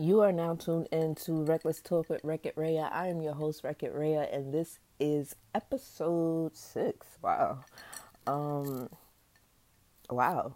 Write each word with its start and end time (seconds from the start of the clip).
You 0.00 0.20
are 0.20 0.30
now 0.30 0.54
tuned 0.54 0.86
into 0.92 1.42
Reckless 1.42 1.80
Talk 1.80 2.08
with 2.08 2.20
Wreck 2.22 2.46
It 2.46 2.54
Raya. 2.54 2.88
I 2.92 3.08
am 3.08 3.20
your 3.20 3.34
host, 3.34 3.64
Wreck 3.64 3.82
It 3.82 3.92
Raya, 3.92 4.32
and 4.32 4.54
this 4.54 4.78
is 5.00 5.34
episode 5.56 6.56
six. 6.56 7.04
Wow. 7.20 7.64
Um, 8.24 8.90
wow. 10.08 10.54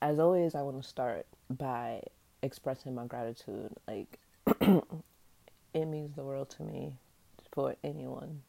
As 0.00 0.20
always, 0.20 0.54
I 0.54 0.62
want 0.62 0.80
to 0.80 0.88
start 0.88 1.26
by 1.50 2.02
expressing 2.40 2.94
my 2.94 3.06
gratitude. 3.06 3.72
Like, 3.88 4.20
it 4.60 5.86
means 5.86 6.14
the 6.14 6.22
world 6.22 6.50
to 6.50 6.62
me 6.62 6.92
for 7.50 7.74
anyone 7.82 8.42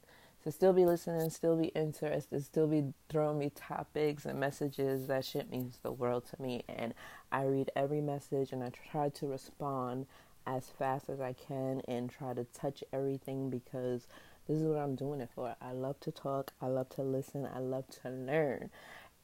to 0.46 0.52
still 0.52 0.74
be 0.74 0.86
listening, 0.86 1.28
still 1.32 1.58
be 1.58 1.70
interested, 1.70 2.46
still 2.46 2.68
be 2.68 2.94
throwing 3.10 3.40
me 3.40 3.50
topics 3.50 4.26
and 4.26 4.40
messages. 4.40 5.08
That 5.08 5.26
shit 5.26 5.50
means 5.50 5.80
the 5.82 5.92
world 5.92 6.28
to 6.28 6.40
me. 6.40 6.64
And 6.70 6.94
I 7.32 7.46
read 7.46 7.72
every 7.76 8.00
message 8.00 8.52
and 8.52 8.64
I 8.64 8.70
try 8.92 9.10
to 9.10 9.26
respond 9.26 10.06
as 10.46 10.70
fast 10.78 11.10
as 11.10 11.20
I 11.20 11.34
can 11.34 11.82
and 11.88 12.10
try 12.10 12.34
to 12.34 12.44
touch 12.46 12.84
everything 12.94 13.50
because 13.50 14.08
this 14.48 14.58
is 14.58 14.64
what 14.64 14.78
I'm 14.78 14.96
doing 14.96 15.22
it 15.22 15.30
for. 15.34 15.56
I 15.62 15.72
love 15.72 16.00
to 16.02 16.12
talk, 16.12 16.54
I 16.62 16.68
love 16.68 16.90
to 16.90 17.02
listen, 17.02 17.48
I 17.54 17.60
love 17.60 17.86
to 18.04 18.10
learn. 18.10 18.70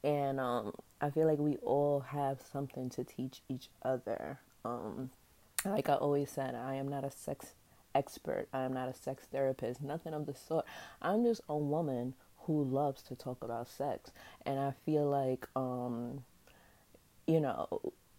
And 0.03 0.39
um, 0.39 0.73
I 0.99 1.09
feel 1.11 1.27
like 1.27 1.37
we 1.37 1.57
all 1.57 1.99
have 1.99 2.39
something 2.51 2.89
to 2.91 3.03
teach 3.03 3.41
each 3.47 3.69
other. 3.83 4.39
Um, 4.65 5.11
like 5.63 5.89
I 5.89 5.93
always 5.93 6.31
said, 6.31 6.55
I 6.55 6.75
am 6.75 6.87
not 6.87 7.03
a 7.03 7.11
sex 7.11 7.53
expert, 7.93 8.47
I 8.51 8.63
am 8.63 8.73
not 8.73 8.89
a 8.89 8.93
sex 8.93 9.25
therapist, 9.31 9.81
nothing 9.81 10.13
of 10.13 10.25
the 10.25 10.33
sort. 10.33 10.65
I'm 11.01 11.23
just 11.23 11.41
a 11.47 11.57
woman 11.57 12.15
who 12.45 12.63
loves 12.63 13.03
to 13.03 13.15
talk 13.15 13.43
about 13.43 13.69
sex. 13.69 14.11
And 14.45 14.59
I 14.59 14.73
feel 14.85 15.07
like, 15.07 15.47
um, 15.55 16.23
you 17.27 17.39
know, 17.39 17.67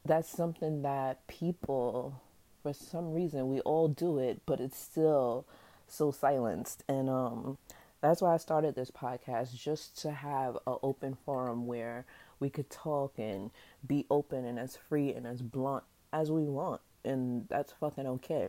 that's 0.04 0.28
something 0.28 0.82
that 0.82 1.26
people 1.26 2.20
for 2.62 2.72
some 2.72 3.12
reason 3.12 3.50
we 3.50 3.60
all 3.60 3.88
do 3.88 4.18
it, 4.18 4.40
but 4.46 4.60
it's 4.60 4.78
still 4.78 5.44
so 5.86 6.10
silenced. 6.10 6.84
And 6.88 7.10
um, 7.10 7.58
that's 8.00 8.22
why 8.22 8.34
I 8.34 8.36
started 8.38 8.74
this 8.74 8.90
podcast 8.90 9.54
just 9.56 10.00
to 10.02 10.12
have 10.12 10.56
an 10.66 10.76
open 10.82 11.16
forum 11.24 11.66
where 11.66 12.04
we 12.40 12.50
could 12.50 12.70
talk 12.70 13.14
and 13.18 13.50
be 13.86 14.06
open 14.10 14.44
and 14.44 14.58
as 14.58 14.76
free 14.76 15.12
and 15.12 15.26
as 15.26 15.40
blunt 15.40 15.84
as 16.12 16.30
we 16.30 16.42
want, 16.42 16.80
and 17.04 17.46
that's 17.48 17.72
fucking 17.72 18.06
okay. 18.06 18.48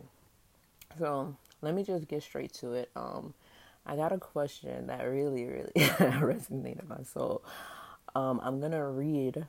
So 0.98 1.36
let 1.62 1.74
me 1.74 1.84
just 1.84 2.08
get 2.08 2.24
straight 2.24 2.54
to 2.56 2.74
it. 2.74 2.90
Um, 2.96 3.34
I 3.86 3.96
got 3.96 4.12
a 4.12 4.18
question 4.18 4.88
that 4.88 5.04
really, 5.04 5.46
really 5.46 5.72
resonated 5.76 6.88
my 6.88 7.04
soul. 7.04 7.44
Um, 8.16 8.42
I'm 8.44 8.60
gonna 8.60 8.90
read 8.90 9.46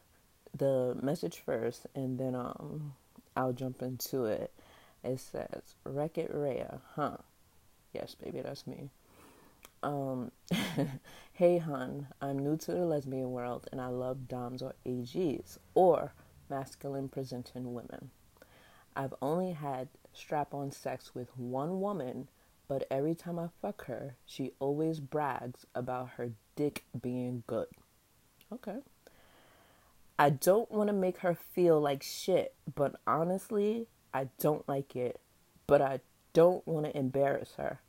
the 0.57 0.97
message 1.03 1.43
first, 1.45 1.87
and 1.95 2.19
then 2.19 2.35
um, 2.35 2.93
I'll 3.37 3.53
jump 3.53 3.83
into 3.83 4.27
it. 4.27 4.53
It 5.03 5.21
says, 5.21 5.75
Wreck 5.85 6.19
It 6.19 6.33
Raya, 6.33 6.81
huh? 6.95 7.19
Yes, 7.93 8.15
baby, 8.15 8.41
that's 8.41 8.67
me. 8.67 8.91
Um, 9.83 10.31
hey, 11.33 11.59
hun, 11.59 12.09
I'm 12.21 12.39
new 12.39 12.57
to 12.57 12.73
the 12.73 12.87
lesbian 12.87 13.33
world 13.33 13.69
and 13.71 13.81
I 13.81 13.89
love 13.89 14.29
DOMs 14.29 14.63
or 14.63 14.75
AGs 14.87 15.59
or 15.75 16.15
masculine 16.49 17.09
presenting 17.09 17.75
women. 17.75 18.11
I've 18.97 19.15
only 19.21 19.53
had 19.53 19.89
strap 20.13 20.55
on 20.55 20.71
sex 20.71 21.15
with 21.15 21.37
one 21.37 21.81
woman, 21.81 22.29
but 22.69 22.87
every 22.91 23.15
time 23.15 23.39
I 23.39 23.49
fuck 23.61 23.87
her, 23.87 24.17
she 24.25 24.53
always 24.59 25.01
brags 25.01 25.67
about 25.75 26.11
her 26.11 26.31
dick 26.57 26.85
being 27.03 27.43
good. 27.47 27.67
Okay. 28.53 28.79
I 30.19 30.31
don't 30.31 30.71
want 30.71 30.89
to 30.89 30.95
make 30.95 31.19
her 31.19 31.35
feel 31.35 31.81
like 31.81 32.03
shit, 32.03 32.55
but 32.73 32.95
honestly, 33.07 33.89
I 34.13 34.29
don't 34.39 34.69
like 34.69 34.95
it, 34.95 35.21
but 35.67 35.83
I 35.83 36.01
don't 36.33 36.67
want 36.67 36.87
to 36.87 36.97
embarrass 36.97 37.55
her. 37.57 37.81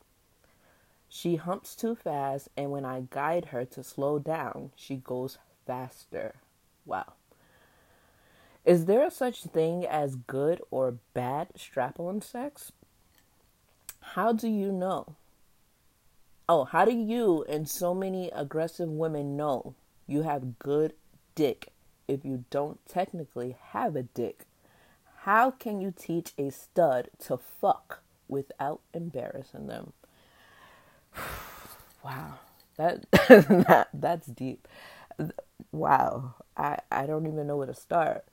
She 1.07 1.35
humps 1.35 1.75
too 1.75 1.95
fast, 1.95 2.49
and 2.57 2.71
when 2.71 2.83
I 2.83 3.03
guide 3.09 3.45
her 3.45 3.63
to 3.65 3.83
slow 3.83 4.17
down, 4.17 4.71
she 4.75 4.95
goes 4.95 5.37
faster. 5.67 6.35
Wow. 6.85 7.13
Is 8.65 8.85
there 8.85 9.11
such 9.11 9.43
thing 9.43 9.85
as 9.85 10.15
good 10.15 10.61
or 10.71 10.97
bad 11.13 11.49
strap 11.55 11.99
on 11.99 12.21
sex? 12.21 12.71
How 14.01 14.33
do 14.33 14.47
you 14.47 14.71
know? 14.71 15.15
Oh, 16.49 16.63
how 16.63 16.85
do 16.85 16.91
you 16.91 17.45
and 17.47 17.69
so 17.69 17.93
many 17.93 18.31
aggressive 18.31 18.89
women 18.89 19.37
know 19.37 19.75
you 20.07 20.23
have 20.23 20.57
good 20.57 20.93
dick 21.35 21.71
if 22.07 22.25
you 22.25 22.45
don't 22.49 22.79
technically 22.87 23.55
have 23.71 23.95
a 23.95 24.03
dick? 24.03 24.45
How 25.21 25.51
can 25.51 25.81
you 25.81 25.93
teach 25.95 26.33
a 26.37 26.51
stud 26.51 27.09
to 27.19 27.37
fuck 27.37 28.01
without 28.27 28.81
embarrassing 28.93 29.67
them? 29.67 29.93
wow. 32.03 32.39
That, 32.77 33.09
that 33.11 33.87
that's 33.93 34.27
deep. 34.27 34.67
Wow. 35.71 36.35
I 36.57 36.79
I 36.91 37.05
don't 37.05 37.25
even 37.27 37.47
know 37.47 37.57
where 37.57 37.67
to 37.67 37.73
start. 37.73 38.25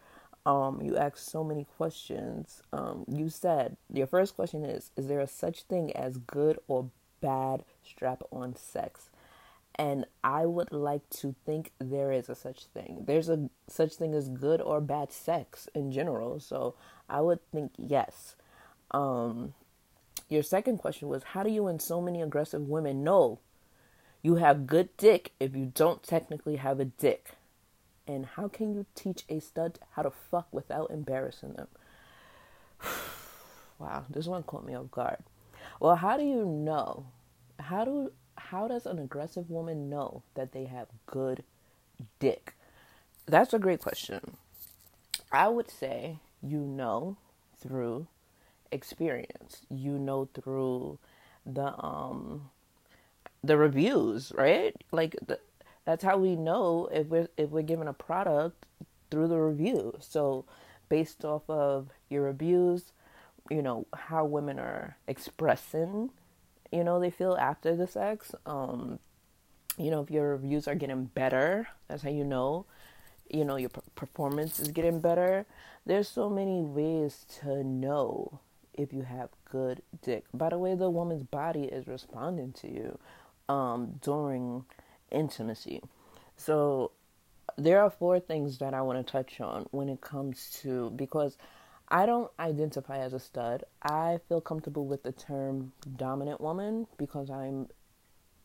Um, 0.44 0.80
you 0.82 0.96
asked 0.96 1.30
so 1.30 1.44
many 1.44 1.66
questions. 1.76 2.62
Um, 2.72 3.04
you 3.08 3.28
said 3.30 3.76
your 3.92 4.06
first 4.06 4.34
question 4.34 4.64
is 4.64 4.90
Is 4.96 5.06
there 5.06 5.20
a 5.20 5.26
such 5.26 5.62
thing 5.62 5.92
as 5.96 6.18
good 6.18 6.58
or 6.68 6.90
bad 7.20 7.64
strap 7.84 8.22
on 8.32 8.56
sex? 8.56 9.10
And 9.76 10.04
I 10.22 10.44
would 10.44 10.70
like 10.70 11.08
to 11.20 11.34
think 11.46 11.72
there 11.78 12.12
is 12.12 12.28
a 12.28 12.34
such 12.34 12.66
thing. 12.66 13.04
There's 13.06 13.28
a 13.28 13.48
such 13.68 13.94
thing 13.94 14.14
as 14.14 14.28
good 14.28 14.60
or 14.60 14.80
bad 14.80 15.12
sex 15.12 15.68
in 15.74 15.92
general. 15.92 16.40
So 16.40 16.74
I 17.08 17.20
would 17.20 17.40
think 17.50 17.72
yes. 17.78 18.36
Um, 18.90 19.54
your 20.28 20.42
second 20.42 20.78
question 20.78 21.08
was 21.08 21.22
How 21.22 21.42
do 21.42 21.50
you 21.50 21.66
and 21.66 21.80
so 21.80 22.00
many 22.00 22.20
aggressive 22.20 22.68
women 22.68 23.02
know 23.02 23.38
you 24.22 24.36
have 24.36 24.66
good 24.66 24.96
dick 24.96 25.32
if 25.40 25.56
you 25.56 25.72
don't 25.74 26.02
technically 26.02 26.56
have 26.56 26.78
a 26.78 26.84
dick? 26.84 27.32
And 28.06 28.26
how 28.26 28.48
can 28.48 28.74
you 28.74 28.86
teach 28.94 29.24
a 29.28 29.40
stud 29.40 29.78
how 29.92 30.02
to 30.02 30.10
fuck 30.10 30.48
without 30.52 30.90
embarrassing 30.90 31.54
them? 31.54 31.68
wow, 33.78 34.04
this 34.10 34.26
one 34.26 34.42
caught 34.42 34.66
me 34.66 34.74
off 34.74 34.90
guard. 34.90 35.18
Well, 35.80 35.96
how 35.96 36.16
do 36.16 36.24
you 36.24 36.44
know? 36.44 37.06
How 37.58 37.84
do 37.84 38.12
how 38.36 38.68
does 38.68 38.86
an 38.86 38.98
aggressive 38.98 39.50
woman 39.50 39.88
know 39.88 40.22
that 40.34 40.52
they 40.52 40.64
have 40.64 40.88
good 41.06 41.44
dick? 42.18 42.54
That's 43.26 43.52
a 43.52 43.58
great 43.58 43.80
question. 43.80 44.36
I 45.30 45.48
would 45.48 45.70
say 45.70 46.18
you 46.42 46.58
know 46.58 47.16
through 47.58 48.06
experience. 48.70 49.62
You 49.70 49.98
know 49.98 50.28
through 50.34 50.98
the 51.46 51.74
um 51.84 52.50
the 53.44 53.56
reviews, 53.56 54.32
right? 54.36 54.74
Like 54.90 55.16
the, 55.26 55.38
that's 55.84 56.04
how 56.04 56.16
we 56.16 56.36
know 56.36 56.88
if 56.92 57.06
we're 57.08 57.28
if 57.36 57.50
we're 57.50 57.62
given 57.62 57.88
a 57.88 57.92
product 57.92 58.66
through 59.10 59.28
the 59.28 59.38
review. 59.38 59.94
So 60.00 60.44
based 60.88 61.24
off 61.24 61.42
of 61.48 61.88
your 62.08 62.22
reviews, 62.22 62.92
you 63.50 63.62
know, 63.62 63.86
how 63.94 64.24
women 64.24 64.58
are 64.58 64.96
expressing, 65.06 66.10
you 66.72 66.82
know, 66.82 66.98
they 66.98 67.10
feel 67.10 67.36
after 67.36 67.76
the 67.76 67.86
sex. 67.86 68.34
Um, 68.46 68.98
you 69.78 69.90
know, 69.90 70.02
if 70.02 70.10
your 70.10 70.30
reviews 70.30 70.66
are 70.66 70.74
getting 70.74 71.04
better, 71.04 71.68
that's 71.88 72.02
how 72.02 72.10
you 72.10 72.24
know, 72.24 72.66
you 73.30 73.44
know, 73.44 73.56
your 73.56 73.70
performance 73.94 74.58
is 74.58 74.68
getting 74.68 75.00
better. 75.00 75.46
There's 75.86 76.08
so 76.08 76.28
many 76.28 76.62
ways 76.62 77.26
to 77.40 77.62
know 77.62 78.40
if 78.74 78.92
you 78.92 79.02
have 79.02 79.30
good 79.50 79.82
dick. 80.02 80.24
By 80.32 80.50
the 80.50 80.58
way, 80.58 80.74
the 80.74 80.90
woman's 80.90 81.22
body 81.22 81.64
is 81.64 81.86
responding 81.86 82.52
to 82.54 82.68
you 82.68 82.98
um, 83.48 83.98
during 84.00 84.64
intimacy. 85.10 85.82
So 86.36 86.92
there 87.56 87.82
are 87.82 87.90
four 87.90 88.18
things 88.20 88.58
that 88.58 88.74
I 88.74 88.82
want 88.82 89.04
to 89.04 89.10
touch 89.10 89.40
on 89.40 89.66
when 89.70 89.88
it 89.88 90.00
comes 90.00 90.50
to 90.62 90.90
because 90.90 91.36
I 91.92 92.06
don't 92.06 92.30
identify 92.38 93.00
as 93.00 93.12
a 93.12 93.20
stud. 93.20 93.64
I 93.82 94.18
feel 94.26 94.40
comfortable 94.40 94.86
with 94.86 95.02
the 95.02 95.12
term 95.12 95.72
dominant 95.94 96.40
woman 96.40 96.86
because 96.96 97.28
I'm 97.28 97.68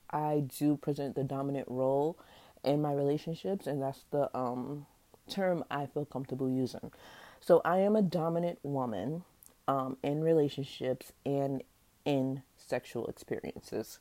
I 0.09 0.44
do 0.59 0.75
present 0.75 1.15
the 1.15 1.23
dominant 1.23 1.67
role 1.69 2.19
in 2.65 2.81
my 2.81 2.91
relationships 2.91 3.65
and 3.65 3.81
that's 3.81 4.03
the 4.11 4.35
um 4.38 4.85
term 5.29 5.63
I 5.71 5.85
feel 5.85 6.03
comfortable 6.03 6.49
using. 6.49 6.91
So 7.39 7.61
I 7.63 7.77
am 7.77 7.95
a 7.95 8.01
dominant 8.01 8.59
woman 8.63 9.23
um 9.65 9.95
in 10.03 10.21
relationships 10.21 11.13
and 11.25 11.63
in 12.03 12.44
sexual 12.57 13.07
experiences. 13.07 13.99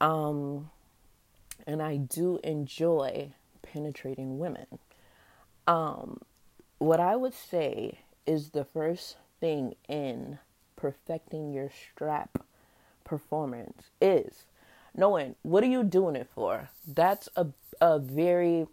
Um 0.00 0.72
and 1.68 1.80
I 1.80 1.98
do 1.98 2.40
enjoy 2.42 3.32
penetrating 3.62 4.38
women. 4.40 4.66
Um, 5.68 6.20
what 6.78 7.00
I 7.00 7.16
would 7.16 7.34
say 7.34 8.00
is 8.26 8.50
the 8.50 8.64
first 8.64 9.16
thing 9.40 9.74
in 9.88 10.38
perfecting 10.76 11.52
your 11.52 11.70
strap 11.70 12.42
performance 13.04 13.90
is 14.00 14.44
knowing 14.94 15.34
what 15.42 15.62
are 15.62 15.68
you 15.68 15.84
doing 15.84 16.16
it 16.16 16.28
for? 16.34 16.68
That's 16.86 17.28
a 17.36 17.48
a 17.80 17.98
very 17.98 18.66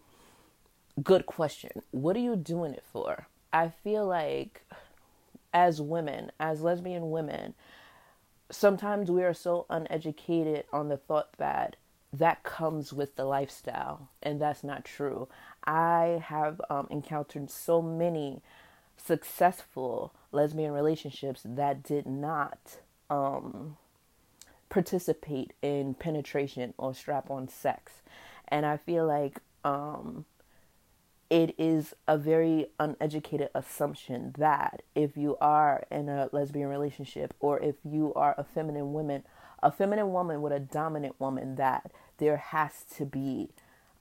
good 1.04 1.26
question. 1.26 1.72
What 1.92 2.16
are 2.16 2.22
you 2.22 2.36
doing 2.36 2.74
it 2.74 2.84
for? 2.92 3.28
I 3.52 3.70
feel 3.70 4.08
like 4.08 4.66
as 5.54 5.82
women, 5.82 6.32
as 6.40 6.62
lesbian 6.62 7.12
women, 7.12 7.54
sometimes 8.50 9.12
we 9.12 9.24
are 9.24 9.34
so 9.34 9.66
uneducated 9.70 10.66
on 10.72 10.90
the 10.90 10.98
thought 10.98 11.38
that 11.38 11.76
that 12.12 12.44
comes 12.44 12.94
with 12.94 13.16
the 13.16 13.26
lifestyle, 13.26 14.10
and 14.22 14.40
that's 14.40 14.64
not 14.64 14.86
true. 14.86 15.28
I 15.64 16.24
have 16.26 16.62
um, 16.70 16.88
encountered 16.92 17.50
so 17.50 17.82
many 17.82 18.42
successful 18.98 20.14
lesbian 20.32 20.72
relationships 20.72 21.42
that 21.46 21.84
did 21.84 22.06
not 22.06 22.78
um, 23.10 23.78
participate 24.70 25.54
in 25.62 25.94
penetration 25.94 26.74
or 26.78 26.94
strap 26.94 27.30
on 27.30 27.48
sex. 27.48 28.02
And 28.48 28.66
I 28.66 28.78
feel 28.78 29.06
like 29.06 29.40
um, 29.64 30.26
it 31.30 31.56
is 31.58 31.94
a 32.08 32.18
very 32.18 32.68
uneducated 32.80 33.50
assumption 33.56 34.34
that 34.38 34.84
if 34.94 35.18
you 35.18 35.38
are 35.42 35.84
in 35.90 36.10
a 36.10 36.30
lesbian 36.32 36.70
relationship 36.70 37.34
or 37.40 37.60
if 37.60 37.76
you 37.84 38.14
are 38.16 38.36
a 38.38 38.44
feminine 38.44 38.94
woman, 38.94 39.24
a 39.62 39.72
feminine 39.72 40.12
woman 40.12 40.42
with 40.42 40.54
a 40.54 40.60
dominant 40.60 41.20
woman, 41.20 41.56
that 41.56 41.92
there 42.18 42.38
has 42.38 42.84
to 42.98 43.06
be 43.06 43.50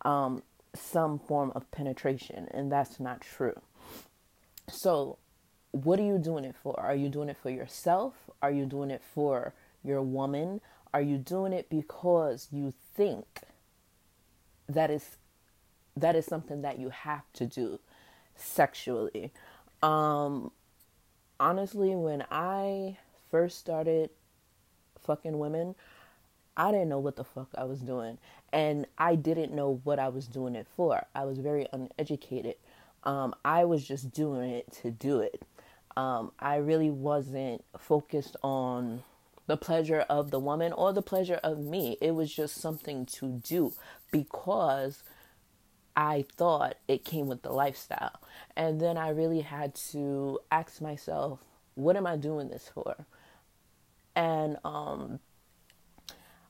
um, 0.03 0.43
some 0.75 1.19
form 1.19 1.53
of 1.55 1.71
penetration, 1.71 2.49
and 2.51 2.71
that's 2.71 2.99
not 3.01 3.21
true. 3.21 3.61
So, 4.73 5.19
what 5.73 6.01
are 6.01 6.05
you 6.05 6.19
doing 6.19 6.45
it 6.45 6.57
for? 6.63 6.81
Are 6.81 6.95
you 6.95 7.11
doing 7.11 7.29
it 7.29 7.37
for 7.37 7.51
yourself? 7.51 8.15
Are 8.41 8.51
you 8.51 8.65
doing 8.65 8.91
it 8.91 9.03
for 9.03 9.53
your 9.85 10.01
woman? 10.01 10.63
Are 10.95 11.03
you 11.03 11.19
doing 11.19 11.53
it 11.53 11.69
because 11.69 12.49
you 12.51 12.73
think 12.95 13.27
that 14.67 14.91
is 14.91 15.19
that 15.95 16.17
is 16.17 16.25
something 16.25 16.63
that 16.63 16.79
you 16.79 16.89
have 16.89 17.31
to 17.35 17.47
do 17.47 17.81
sexually? 18.35 19.31
Um 19.83 20.53
honestly, 21.39 21.95
when 21.95 22.25
I 22.31 22.97
first 23.31 23.59
started 23.59 24.09
fucking 25.03 25.39
women, 25.39 25.75
I 26.57 26.71
didn't 26.71 26.89
know 26.89 26.99
what 26.99 27.17
the 27.17 27.25
fuck 27.25 27.49
I 27.57 27.65
was 27.65 27.81
doing. 27.81 28.17
And 28.53 28.87
I 28.97 29.17
didn't 29.17 29.53
know 29.53 29.81
what 29.85 29.99
I 29.99 30.09
was 30.09 30.27
doing 30.27 30.55
it 30.55 30.67
for. 30.77 31.07
I 31.15 31.25
was 31.25 31.39
very 31.39 31.67
uneducated. 31.73 32.57
Um, 33.05 33.35
I 33.45 33.65
was 33.65 33.85
just 33.85 34.13
doing 34.13 34.51
it 34.51 34.73
to 34.83 34.91
do 34.91 35.21
it. 35.21 35.43
Um, 35.97 36.33
I 36.39 36.57
really 36.57 36.91
wasn't 36.91 37.65
focused 37.79 38.37
on 38.43 39.03
the 39.47 39.57
pleasure 39.57 40.07
of 40.09 40.31
the 40.31 40.39
woman 40.39 40.73
or 40.73 40.93
the 40.93 41.03
pleasure 41.03 41.41
of 41.43 41.59
me. 41.59 41.99
It 42.01 42.13
was 42.13 42.33
just 42.33 42.57
something 42.57 43.07
to 43.07 43.41
do 43.45 43.73
because 44.11 45.03
I 45.97 46.25
thought 46.37 46.77
it 46.89 47.05
came 47.05 47.27
with 47.27 47.43
the 47.43 47.53
lifestyle. 47.53 48.21
And 48.57 48.81
then 48.81 48.97
I 48.97 49.11
really 49.11 49.41
had 49.41 49.75
to 49.91 50.39
ask 50.51 50.81
myself, 50.81 51.41
what 51.75 51.97
am 51.97 52.07
I 52.07 52.17
doing 52.17 52.49
this 52.49 52.71
for? 52.73 53.07
And 54.15 54.59
um, 54.65 55.21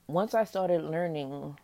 once 0.07 0.33
I 0.33 0.43
started 0.43 0.83
learning, 0.83 1.57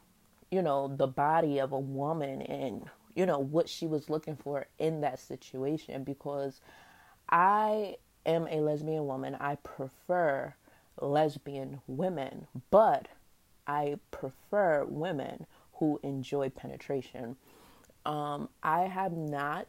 you 0.52 0.62
know, 0.62 0.88
the 0.88 1.08
body 1.08 1.60
of 1.60 1.72
a 1.72 1.80
woman 1.80 2.42
and, 2.42 2.90
you 3.20 3.26
know, 3.26 3.38
what 3.40 3.68
she 3.68 3.86
was 3.86 4.10
looking 4.10 4.38
for 4.38 4.66
in 4.80 5.02
that 5.02 5.20
situation, 5.20 6.06
because 6.06 6.62
I 7.30 7.98
am 8.26 8.48
a 8.48 8.62
lesbian 8.62 9.08
woman, 9.08 9.36
I 9.42 9.56
prefer 9.56 10.54
lesbian 11.02 11.82
women, 11.86 12.48
but 12.72 13.10
I 13.68 13.98
prefer 14.12 14.86
women 14.86 15.48
who 15.74 16.00
enjoy 16.02 16.48
penetration. 16.48 17.36
Um, 18.06 18.48
I 18.64 18.84
have 18.84 19.12
not, 19.12 19.68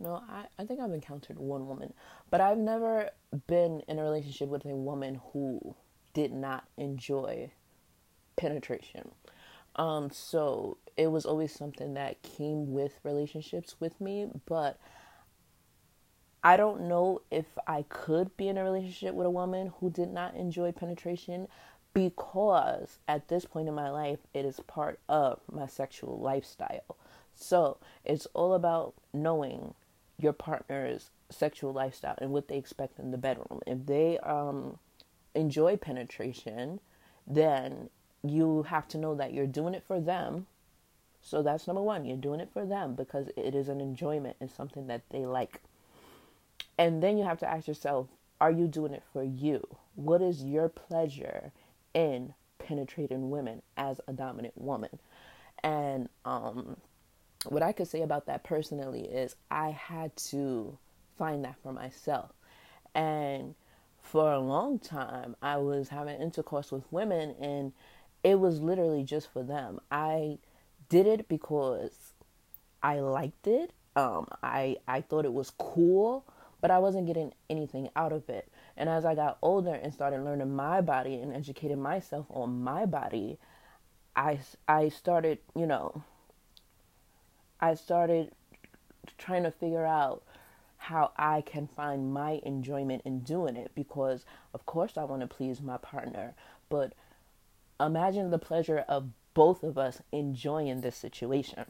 no, 0.00 0.20
I, 0.28 0.46
I 0.58 0.64
think 0.64 0.80
I've 0.80 0.92
encountered 0.92 1.38
one 1.38 1.68
woman, 1.68 1.92
but 2.28 2.40
I've 2.40 2.58
never 2.58 3.10
been 3.46 3.82
in 3.86 4.00
a 4.00 4.02
relationship 4.02 4.48
with 4.48 4.64
a 4.64 4.74
woman 4.74 5.20
who 5.32 5.76
did 6.12 6.32
not 6.32 6.64
enjoy 6.76 7.52
penetration. 8.34 9.12
Um, 9.76 10.10
so 10.10 10.78
it 10.98 11.12
was 11.12 11.24
always 11.24 11.54
something 11.54 11.94
that 11.94 12.20
came 12.22 12.72
with 12.72 12.98
relationships 13.04 13.76
with 13.78 13.98
me, 14.00 14.26
but 14.46 14.78
I 16.42 16.56
don't 16.56 16.88
know 16.88 17.22
if 17.30 17.46
I 17.66 17.84
could 17.88 18.36
be 18.36 18.48
in 18.48 18.58
a 18.58 18.64
relationship 18.64 19.14
with 19.14 19.26
a 19.26 19.30
woman 19.30 19.72
who 19.78 19.90
did 19.90 20.12
not 20.12 20.34
enjoy 20.34 20.72
penetration 20.72 21.46
because 21.94 22.98
at 23.06 23.28
this 23.28 23.44
point 23.44 23.68
in 23.68 23.74
my 23.74 23.90
life, 23.90 24.18
it 24.34 24.44
is 24.44 24.60
part 24.66 24.98
of 25.08 25.40
my 25.50 25.66
sexual 25.66 26.18
lifestyle. 26.18 26.96
So 27.34 27.78
it's 28.04 28.26
all 28.34 28.54
about 28.54 28.94
knowing 29.12 29.74
your 30.18 30.32
partner's 30.32 31.10
sexual 31.30 31.72
lifestyle 31.72 32.16
and 32.18 32.32
what 32.32 32.48
they 32.48 32.56
expect 32.56 32.98
in 32.98 33.12
the 33.12 33.18
bedroom. 33.18 33.60
If 33.66 33.86
they 33.86 34.18
um, 34.18 34.78
enjoy 35.34 35.76
penetration, 35.76 36.80
then 37.26 37.90
you 38.24 38.64
have 38.64 38.88
to 38.88 38.98
know 38.98 39.14
that 39.14 39.32
you're 39.32 39.46
doing 39.46 39.74
it 39.74 39.84
for 39.86 40.00
them. 40.00 40.46
So 41.28 41.42
that's 41.42 41.66
number 41.66 41.82
one. 41.82 42.06
You're 42.06 42.16
doing 42.16 42.40
it 42.40 42.48
for 42.52 42.64
them 42.64 42.94
because 42.94 43.28
it 43.36 43.54
is 43.54 43.68
an 43.68 43.80
enjoyment. 43.82 44.36
It's 44.40 44.54
something 44.54 44.86
that 44.86 45.02
they 45.10 45.26
like. 45.26 45.60
And 46.78 47.02
then 47.02 47.18
you 47.18 47.24
have 47.24 47.38
to 47.40 47.50
ask 47.50 47.68
yourself, 47.68 48.08
are 48.40 48.50
you 48.50 48.66
doing 48.66 48.92
it 48.92 49.02
for 49.12 49.22
you? 49.22 49.66
What 49.94 50.22
is 50.22 50.44
your 50.44 50.68
pleasure 50.68 51.52
in 51.92 52.32
penetrating 52.58 53.30
women 53.30 53.60
as 53.76 54.00
a 54.08 54.12
dominant 54.12 54.56
woman? 54.56 54.98
And 55.62 56.08
um, 56.24 56.76
what 57.46 57.62
I 57.62 57.72
could 57.72 57.88
say 57.88 58.00
about 58.00 58.26
that 58.26 58.42
personally 58.44 59.02
is 59.02 59.36
I 59.50 59.70
had 59.70 60.16
to 60.28 60.78
find 61.18 61.44
that 61.44 61.56
for 61.62 61.72
myself. 61.72 62.30
And 62.94 63.54
for 64.00 64.32
a 64.32 64.40
long 64.40 64.78
time, 64.78 65.36
I 65.42 65.58
was 65.58 65.88
having 65.88 66.20
intercourse 66.20 66.72
with 66.72 66.90
women 66.90 67.34
and 67.38 67.72
it 68.24 68.40
was 68.40 68.60
literally 68.60 69.04
just 69.04 69.30
for 69.32 69.42
them. 69.42 69.80
I 69.90 70.38
did 70.88 71.06
it 71.06 71.28
because 71.28 72.12
I 72.82 73.00
liked 73.00 73.46
it. 73.46 73.72
Um, 73.96 74.28
I 74.42 74.76
I 74.86 75.00
thought 75.00 75.24
it 75.24 75.32
was 75.32 75.50
cool, 75.50 76.24
but 76.60 76.70
I 76.70 76.78
wasn't 76.78 77.06
getting 77.06 77.32
anything 77.50 77.90
out 77.96 78.12
of 78.12 78.28
it. 78.28 78.50
And 78.76 78.88
as 78.88 79.04
I 79.04 79.14
got 79.14 79.38
older 79.42 79.74
and 79.74 79.92
started 79.92 80.22
learning 80.22 80.54
my 80.54 80.80
body 80.80 81.14
and 81.14 81.34
educating 81.34 81.80
myself 81.80 82.26
on 82.30 82.62
my 82.62 82.86
body, 82.86 83.38
I 84.14 84.40
I 84.68 84.88
started, 84.88 85.38
you 85.56 85.66
know, 85.66 86.02
I 87.60 87.74
started 87.74 88.32
trying 89.16 89.42
to 89.42 89.50
figure 89.50 89.86
out 89.86 90.22
how 90.76 91.10
I 91.16 91.40
can 91.40 91.66
find 91.66 92.12
my 92.12 92.40
enjoyment 92.44 93.02
in 93.04 93.20
doing 93.20 93.56
it 93.56 93.72
because 93.74 94.24
of 94.54 94.64
course 94.64 94.96
I 94.96 95.04
want 95.04 95.22
to 95.22 95.26
please 95.26 95.60
my 95.60 95.76
partner, 95.76 96.34
but 96.68 96.92
imagine 97.80 98.30
the 98.30 98.38
pleasure 98.38 98.84
of 98.88 99.08
both 99.38 99.62
of 99.62 99.78
us 99.78 100.02
enjoying 100.10 100.80
this 100.80 100.96
situation. 100.96 101.64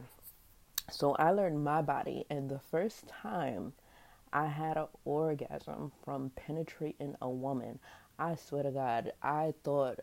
So 0.90 1.14
I 1.16 1.32
learned 1.32 1.62
my 1.62 1.82
body, 1.82 2.24
and 2.30 2.48
the 2.48 2.58
first 2.58 3.06
time 3.06 3.74
I 4.32 4.46
had 4.46 4.78
an 4.78 4.86
orgasm 5.04 5.92
from 6.02 6.30
penetrating 6.30 7.14
a 7.20 7.28
woman, 7.28 7.78
I 8.18 8.36
swear 8.36 8.62
to 8.62 8.70
God, 8.70 9.12
I 9.22 9.52
thought. 9.64 10.00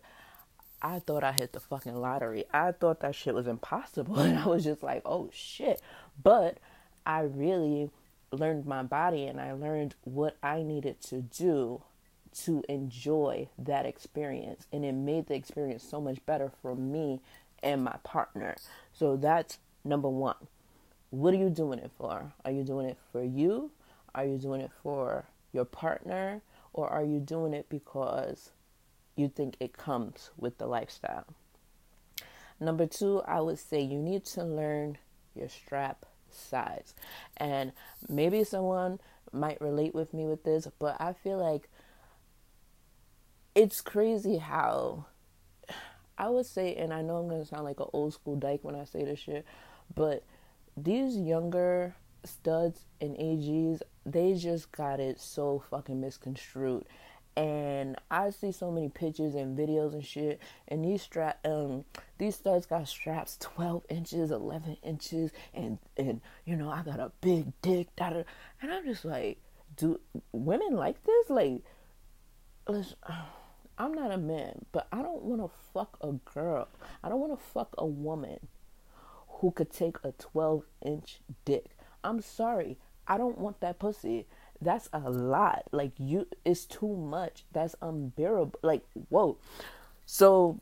I 0.80 1.00
thought 1.00 1.24
I 1.24 1.32
hit 1.32 1.54
the 1.54 1.60
fucking 1.60 1.96
lottery. 1.96 2.44
I 2.54 2.72
thought 2.72 3.00
that 3.00 3.16
shit 3.16 3.34
was 3.34 3.48
impossible. 3.48 4.20
And 4.20 4.38
I 4.38 4.46
was 4.46 4.64
just 4.66 4.84
like, 4.84 5.02
oh 5.04 5.32
shit. 5.34 5.82
But 6.22 6.60
I 7.08 7.22
really 7.22 7.90
learned 8.32 8.68
my 8.68 8.84
body 8.84 9.26
and 9.26 9.42
I 9.42 9.54
learned 9.54 9.96
what 10.04 10.38
I 10.44 10.62
needed 10.62 11.02
to 11.04 11.22
do 11.22 11.82
to 12.44 12.62
enjoy 12.70 13.48
that 13.58 13.88
experience. 13.88 14.68
And 14.72 14.86
it 14.86 14.92
made 14.92 15.26
the 15.28 15.34
experience 15.34 15.84
so 15.84 16.00
much 16.00 16.24
better 16.28 16.52
for 16.62 16.76
me 16.76 17.22
and 17.64 17.84
my 17.84 17.98
partner. 18.04 18.56
So 18.94 19.16
that's 19.16 19.58
number 19.84 20.10
one. 20.10 20.36
What 21.10 21.34
are 21.34 21.38
you 21.38 21.50
doing 21.50 21.80
it 21.80 21.92
for? 21.98 22.34
Are 22.44 22.52
you 22.52 22.64
doing 22.64 22.88
it 22.88 22.98
for 23.12 23.24
you? 23.24 23.72
Are 24.14 24.26
you 24.26 24.38
doing 24.38 24.62
it 24.62 24.72
for 24.84 25.26
your 25.54 25.66
partner? 25.66 26.42
Or 26.74 26.90
are 26.90 27.04
you 27.04 27.20
doing 27.20 27.54
it 27.54 27.68
because 27.70 28.52
you 29.16 29.30
think 29.30 29.56
it 29.60 29.78
comes 29.78 30.32
with 30.38 30.58
the 30.58 30.68
lifestyle? 30.68 31.26
Number 32.60 32.86
two, 32.86 33.22
I 33.26 33.42
would 33.42 33.60
say 33.60 33.82
you 33.82 34.00
need 34.00 34.26
to 34.26 34.44
learn 34.44 34.98
your 35.36 35.50
strap 35.50 36.06
size. 36.30 36.94
And 37.38 37.72
maybe 38.08 38.44
someone 38.44 39.00
might 39.32 39.60
relate 39.62 39.94
with 39.94 40.14
me 40.14 40.26
with 40.26 40.44
this, 40.44 40.68
but 40.80 40.96
I 41.00 41.14
feel 41.14 41.38
like 41.38 41.70
it's 43.54 43.82
crazy 43.82 44.38
how 44.38 45.06
I 46.18 46.30
would 46.30 46.46
say, 46.46 46.76
and 46.76 46.94
I 46.94 47.02
know 47.02 47.18
I'm 47.18 47.28
gonna 47.28 47.46
sound 47.46 47.64
like 47.64 47.80
an 47.80 47.88
old 47.94 48.14
school 48.14 48.36
dyke 48.36 48.64
when 48.64 48.76
I 48.76 48.86
say 48.86 49.04
this 49.04 49.20
shit, 49.20 49.46
but 49.94 50.24
these 50.78 51.18
younger 51.18 51.96
studs 52.24 52.86
and 53.02 53.16
AGs, 53.18 53.82
they 54.06 54.34
just 54.34 54.72
got 54.72 55.00
it 55.00 55.20
so 55.20 55.64
fucking 55.70 56.00
misconstrued. 56.00 56.86
And 57.38 57.98
I 58.10 58.30
see 58.30 58.54
so 58.54 58.72
many 58.72 58.88
pictures 58.88 59.36
and 59.36 59.58
videos 59.58 59.94
and 59.94 60.06
shit, 60.06 60.40
and 60.70 60.86
these 60.86 61.02
strap, 61.02 61.38
um, 61.46 61.84
these 62.18 62.36
studs 62.36 62.66
got 62.66 62.88
straps 62.88 63.38
12 63.42 63.84
inches, 63.90 64.32
11 64.32 64.78
inches, 64.84 65.32
and 65.54 65.78
and 65.98 66.22
you 66.46 66.56
know 66.56 66.70
I 66.70 66.82
got 66.84 67.00
a 67.02 67.12
big 67.20 67.52
dick, 67.62 67.94
da 67.98 68.12
da, 68.12 68.24
and 68.62 68.72
I'm 68.72 68.86
just 68.86 69.04
like, 69.04 69.38
do 69.76 70.00
women 70.32 70.76
like 70.76 71.04
this? 71.04 71.30
Like, 71.30 71.62
listen, 72.70 72.96
I'm 73.78 73.94
not 73.94 74.12
a 74.12 74.18
man, 74.18 74.66
but 74.72 74.88
I 74.92 75.02
don't 75.02 75.24
want 75.24 75.42
to 75.42 75.58
fuck 75.74 75.98
a 76.02 76.14
girl. 76.14 76.70
I 77.04 77.10
don't 77.10 77.20
want 77.20 77.38
to 77.38 77.46
fuck 77.46 77.76
a 77.78 77.86
woman 77.86 78.48
who 79.28 79.52
could 79.52 79.72
take 79.72 79.98
a 80.04 80.14
12 80.14 80.64
inch 80.86 81.20
dick. 81.44 81.72
I'm 82.04 82.22
sorry. 82.22 82.78
I 83.08 83.18
don't 83.18 83.38
want 83.38 83.60
that 83.60 83.80
pussy. 83.80 84.28
That's 84.62 84.90
a 84.94 85.10
lot. 85.10 85.64
Like, 85.72 85.92
you, 85.98 86.28
it's 86.46 86.66
too 86.66 86.96
much. 86.96 87.46
That's 87.52 87.76
unbearable. 87.82 88.60
Like, 88.62 88.84
whoa. 89.10 89.38
So, 90.06 90.62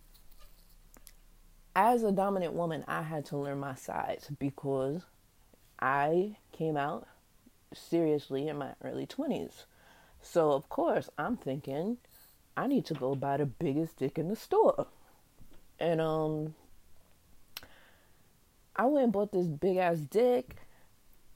as 1.76 2.04
a 2.04 2.12
dominant 2.12 2.54
woman, 2.54 2.84
I 2.88 3.04
had 3.04 3.26
to 3.26 3.38
learn 3.38 3.60
my 3.60 3.76
size 3.76 4.30
because 4.40 5.04
I 5.80 6.38
came 6.52 6.78
out 6.78 7.08
seriously 7.74 8.48
in 8.48 8.58
my 8.58 8.74
early 8.84 9.06
20s. 9.06 9.66
So, 10.22 10.52
of 10.52 10.70
course, 10.70 11.10
I'm 11.18 11.38
thinking 11.38 11.98
I 12.56 12.68
need 12.68 12.86
to 12.86 12.94
go 12.94 13.16
buy 13.16 13.38
the 13.38 13.46
biggest 13.46 13.98
dick 13.98 14.18
in 14.18 14.28
the 14.28 14.36
store. 14.36 14.88
And 15.80 16.00
um 16.02 16.56
I 18.76 18.86
went 18.86 19.04
and 19.06 19.14
bought 19.14 19.32
this 19.32 19.48
big 19.48 19.78
ass 19.78 20.00
dick 20.00 20.56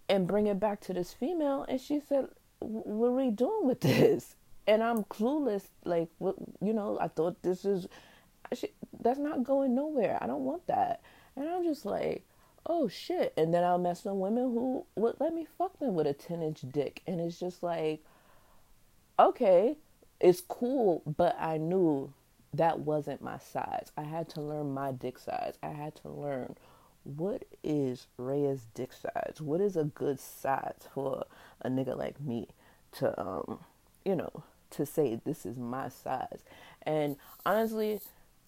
and 0.09 0.27
bring 0.27 0.47
it 0.47 0.59
back 0.59 0.81
to 0.81 0.93
this 0.93 1.13
female 1.13 1.65
and 1.67 1.79
she 1.79 1.99
said, 1.99 2.27
"What 2.59 3.07
are 3.07 3.11
we 3.11 3.31
doing 3.31 3.67
with 3.67 3.81
this?" 3.81 4.35
And 4.69 4.83
I'm 4.83 5.05
clueless 5.05 5.69
like 5.85 6.09
what 6.17 6.35
you 6.61 6.73
know, 6.73 6.97
I 6.99 7.07
thought 7.07 7.41
this 7.41 7.63
is 7.63 7.87
she, 8.53 8.69
that's 8.99 9.19
not 9.19 9.43
going 9.43 9.75
nowhere. 9.75 10.17
I 10.21 10.27
don't 10.27 10.43
want 10.43 10.67
that. 10.67 11.01
And 11.35 11.47
I'm 11.47 11.63
just 11.63 11.85
like, 11.85 12.25
oh 12.65 12.87
shit. 12.87 13.33
And 13.37 13.53
then 13.53 13.63
I'll 13.63 13.77
met 13.77 13.97
some 13.97 14.19
women 14.19 14.43
who 14.43 14.85
would 14.95 15.15
let 15.19 15.33
me 15.33 15.47
fuck 15.57 15.79
them 15.79 15.95
with 15.95 16.07
a 16.07 16.13
10 16.13 16.41
inch 16.41 16.61
dick. 16.71 17.01
And 17.07 17.19
it's 17.19 17.39
just 17.39 17.63
like, 17.63 18.03
okay, 19.19 19.77
it's 20.19 20.41
cool, 20.41 21.03
but 21.05 21.35
I 21.39 21.57
knew 21.57 22.13
that 22.53 22.79
wasn't 22.79 23.21
my 23.21 23.37
size. 23.37 23.91
I 23.97 24.03
had 24.03 24.29
to 24.29 24.41
learn 24.41 24.73
my 24.73 24.91
dick 24.91 25.19
size. 25.19 25.55
I 25.61 25.69
had 25.69 25.95
to 25.97 26.09
learn 26.09 26.55
what 27.03 27.43
is 27.63 28.07
Rhea's 28.17 28.65
dick 28.73 28.91
size? 28.93 29.39
What 29.39 29.61
is 29.61 29.77
a 29.77 29.85
good 29.85 30.19
size 30.19 30.87
for 30.93 31.25
a 31.61 31.69
nigga 31.69 31.97
like 31.97 32.19
me 32.19 32.47
to 32.93 33.19
um, 33.19 33.59
you 34.03 34.15
know, 34.15 34.43
to 34.71 34.85
say 34.85 35.19
this 35.25 35.45
is 35.45 35.57
my 35.57 35.89
size. 35.89 36.39
And 36.83 37.17
honestly, 37.45 37.99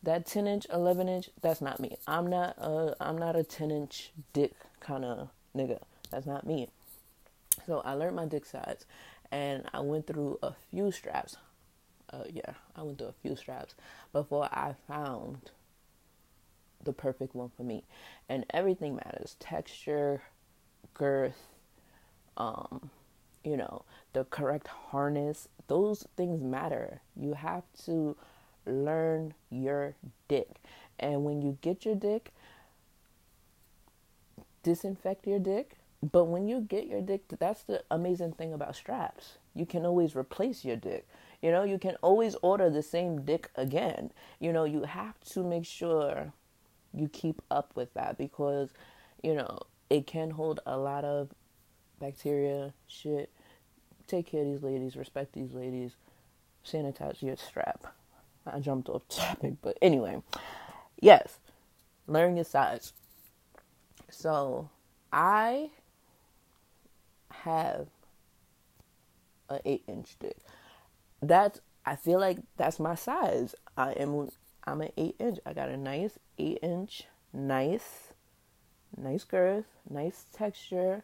that 0.04 0.26
10 0.26 0.48
inch 0.48 0.66
11 0.72 1.10
inch 1.10 1.30
that's 1.42 1.62
not 1.62 1.80
me 1.80 1.98
i'm 2.08 2.28
not 2.28 2.58
a 2.58 2.96
i'm 3.02 3.18
not 3.18 3.36
a 3.36 3.44
10 3.44 3.70
inch 3.72 4.12
dick 4.34 4.54
kind 4.80 5.04
of 5.04 5.30
nigga 5.56 5.80
that's 6.10 6.26
not 6.26 6.46
me 6.46 6.70
so 7.68 7.82
i 7.82 7.94
learned 7.94 8.16
my 8.16 8.26
dick 8.26 8.46
size 8.46 8.86
and 9.32 9.64
i 9.74 9.80
went 9.80 10.08
through 10.08 10.40
a 10.42 10.54
few 10.72 10.92
straps 10.92 11.36
uh, 12.12 12.24
yeah 12.30 12.54
i 12.76 12.82
went 12.82 12.98
through 12.98 13.08
a 13.08 13.14
few 13.22 13.36
straps 13.36 13.76
before 14.14 14.46
i 14.52 14.74
found 14.88 15.52
the 16.84 16.94
perfect 16.94 17.36
one 17.36 17.52
for 17.56 17.64
me 17.64 17.84
and 18.30 18.46
everything 18.52 18.96
matters 18.96 19.36
texture 19.40 20.22
girth 20.94 21.48
um 22.38 22.90
you 23.44 23.58
know 23.58 23.84
the 24.14 24.24
correct 24.26 24.68
harness 24.68 25.48
those 25.68 26.08
things 26.16 26.42
matter 26.42 27.02
you 27.16 27.34
have 27.34 27.64
to 27.86 28.16
learn 28.70 29.34
your 29.50 29.96
dick. 30.28 30.50
And 31.00 31.24
when 31.24 31.42
you 31.42 31.58
get 31.62 31.86
your 31.86 31.96
dick, 31.96 32.34
disinfect 34.64 35.28
your 35.28 35.40
dick. 35.40 35.78
But 36.02 36.26
when 36.26 36.48
you 36.48 36.62
get 36.62 36.88
your 36.88 37.02
dick, 37.02 37.24
that's 37.40 37.64
the 37.64 37.84
amazing 37.92 38.34
thing 38.34 38.54
about 38.54 38.76
straps. 38.76 39.38
You 39.54 39.66
can 39.66 39.86
always 39.86 40.16
replace 40.16 40.64
your 40.64 40.78
dick. 40.78 41.08
You 41.42 41.52
know, 41.52 41.64
you 41.64 41.80
can 41.80 41.96
always 42.02 42.36
order 42.42 42.70
the 42.70 42.84
same 42.84 43.22
dick 43.22 43.50
again. 43.56 44.12
You 44.40 44.52
know, 44.52 44.66
you 44.66 44.84
have 44.84 45.20
to 45.32 45.44
make 45.44 45.66
sure 45.66 46.34
you 46.94 47.08
keep 47.08 47.42
up 47.50 47.72
with 47.76 47.94
that 47.94 48.18
because, 48.18 48.70
you 49.24 49.34
know, 49.34 49.60
it 49.90 50.06
can 50.06 50.32
hold 50.32 50.60
a 50.66 50.78
lot 50.78 51.06
of 51.06 51.30
bacteria, 52.00 52.74
shit. 52.88 53.30
Take 54.08 54.28
care 54.28 54.42
of 54.42 54.48
these 54.48 54.64
ladies, 54.64 54.96
respect 54.96 55.34
these 55.34 55.54
ladies, 55.54 55.92
sanitize 56.66 57.22
your 57.22 57.38
strap. 57.38 57.86
I 58.46 58.60
jumped 58.60 58.90
off 58.90 59.08
topic, 59.08 59.56
but 59.62 59.78
anyway, 59.82 60.22
yes, 61.00 61.38
learn 62.08 62.36
your 62.36 62.46
size. 62.46 62.94
So 64.10 64.70
I 65.14 65.70
have 67.30 67.88
an 69.50 69.60
eight 69.66 69.84
inch 69.88 70.16
dick. 70.20 70.38
That's 71.22 71.60
I 71.86 71.96
feel 71.96 72.20
like 72.20 72.40
that's 72.58 72.80
my 72.80 72.96
size. 72.96 73.56
I 73.78 73.92
am 73.94 74.30
I'm 74.66 74.82
an 74.82 74.92
eight 74.98 75.16
inch. 75.20 75.40
I 75.46 75.54
got 75.54 75.70
a 75.70 75.78
nice 75.78 76.20
eight 76.38 76.60
inch, 76.62 77.06
nice, 77.34 78.14
nice 78.96 79.24
girth, 79.24 79.66
nice 79.90 80.26
texture. 80.34 81.04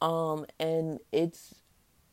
Um, 0.00 0.46
and 0.58 0.98
it's 1.12 1.54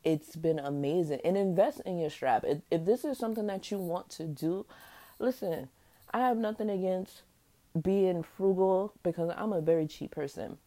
it's 0.04 0.36
been 0.36 0.60
amazing. 0.60 1.20
And 1.26 1.36
invest 1.38 1.82
in 1.86 2.00
your 2.00 2.10
strap. 2.10 2.44
If, 2.48 2.60
if 2.72 2.86
this 2.86 3.04
is 3.04 3.18
something 3.18 3.48
that 3.48 3.70
you 3.70 3.78
want 3.78 4.10
to 4.12 4.26
do, 4.26 4.66
listen, 5.20 5.70
I 6.14 6.20
have 6.20 6.38
nothing 6.38 6.70
against 6.70 7.24
being 7.80 8.24
frugal 8.24 8.94
because 9.04 9.32
I'm 9.36 9.54
a 9.54 9.62
very 9.62 9.88
cheap 9.88 10.12
person. 10.12 10.58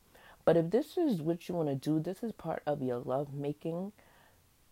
But 0.45 0.57
if 0.57 0.71
this 0.71 0.97
is 0.97 1.23
what 1.23 1.49
you 1.49 1.55
want 1.55 1.69
to 1.69 1.75
do, 1.75 2.01
this 2.01 2.23
is 2.23 2.33
part 2.33 2.63
of 2.67 2.83
your 2.83 2.99
love 2.99 3.33
making, 3.33 3.93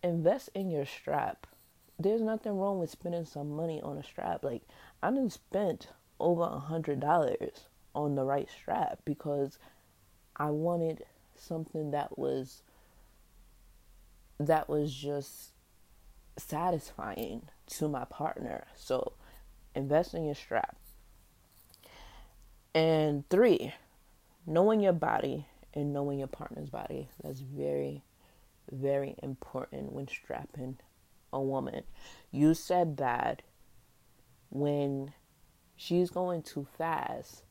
invest 0.03 0.49
in 0.53 0.69
your 0.69 0.85
strap. 0.85 1.47
There's 2.01 2.21
nothing 2.21 2.57
wrong 2.57 2.79
with 2.79 2.89
spending 2.89 3.25
some 3.25 3.51
money 3.51 3.81
on 3.81 3.97
a 3.97 4.03
strap. 4.03 4.43
Like 4.43 4.63
I 5.03 5.11
didn't 5.11 5.33
spent 5.33 5.89
over 6.19 6.43
a 6.43 6.59
hundred 6.59 6.99
dollars 6.99 7.67
on 7.93 8.15
the 8.15 8.23
right 8.23 8.47
strap 8.49 8.99
because 9.05 9.57
I 10.35 10.49
wanted 10.49 11.03
something 11.35 11.91
that 11.91 12.17
was 12.17 12.63
that 14.39 14.67
was 14.69 14.93
just 14.93 15.51
satisfying 16.37 17.43
to 17.67 17.87
my 17.87 18.05
partner. 18.05 18.65
So 18.75 19.13
invest 19.75 20.13
in 20.13 20.25
your 20.25 20.35
strap. 20.35 20.77
And 22.73 23.27
three, 23.29 23.73
knowing 24.47 24.79
your 24.79 24.93
body 24.93 25.45
and 25.73 25.93
knowing 25.93 26.19
your 26.19 26.27
partner's 26.27 26.69
body. 26.69 27.09
That's 27.23 27.39
very, 27.39 28.03
very 28.71 29.15
important 29.21 29.91
when 29.91 30.07
strapping 30.07 30.77
a 31.33 31.41
woman. 31.41 31.83
You 32.31 32.53
said 32.53 32.97
that 32.97 33.41
when 34.49 35.13
she's 35.75 36.09
going 36.09 36.43
too 36.43 36.67
fast 36.77 37.43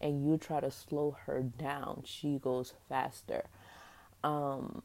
and 0.00 0.26
you 0.26 0.36
try 0.36 0.60
to 0.60 0.70
slow 0.70 1.16
her 1.26 1.42
down, 1.42 2.02
she 2.04 2.38
goes 2.38 2.74
faster. 2.88 3.44
Um, 4.24 4.82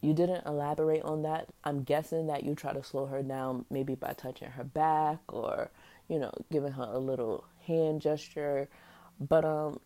you 0.00 0.12
didn't 0.12 0.46
elaborate 0.46 1.02
on 1.02 1.22
that. 1.22 1.48
I'm 1.64 1.82
guessing 1.82 2.26
that 2.26 2.44
you 2.44 2.54
try 2.54 2.72
to 2.72 2.82
slow 2.82 3.06
her 3.06 3.22
down 3.22 3.64
maybe 3.70 3.94
by 3.94 4.12
touching 4.12 4.50
her 4.50 4.64
back 4.64 5.20
or, 5.28 5.70
you 6.08 6.18
know, 6.18 6.32
giving 6.52 6.72
her 6.72 6.84
a 6.84 6.98
little 6.98 7.44
hand 7.66 8.02
gesture. 8.02 8.68
But 9.18 9.44
um 9.44 9.80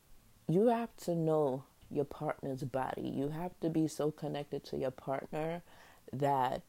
you 0.49 0.69
have 0.69 0.95
to 1.05 1.15
know 1.15 1.65
your 1.91 2.05
partner's 2.05 2.65
body. 2.65 3.09
You 3.09 3.29
have 3.29 3.59
to 3.61 3.71
be 3.71 3.87
so 3.87 4.11
connected 4.11 4.65
to 4.65 4.77
your 4.77 4.91
partner 4.91 5.63
that 6.13 6.63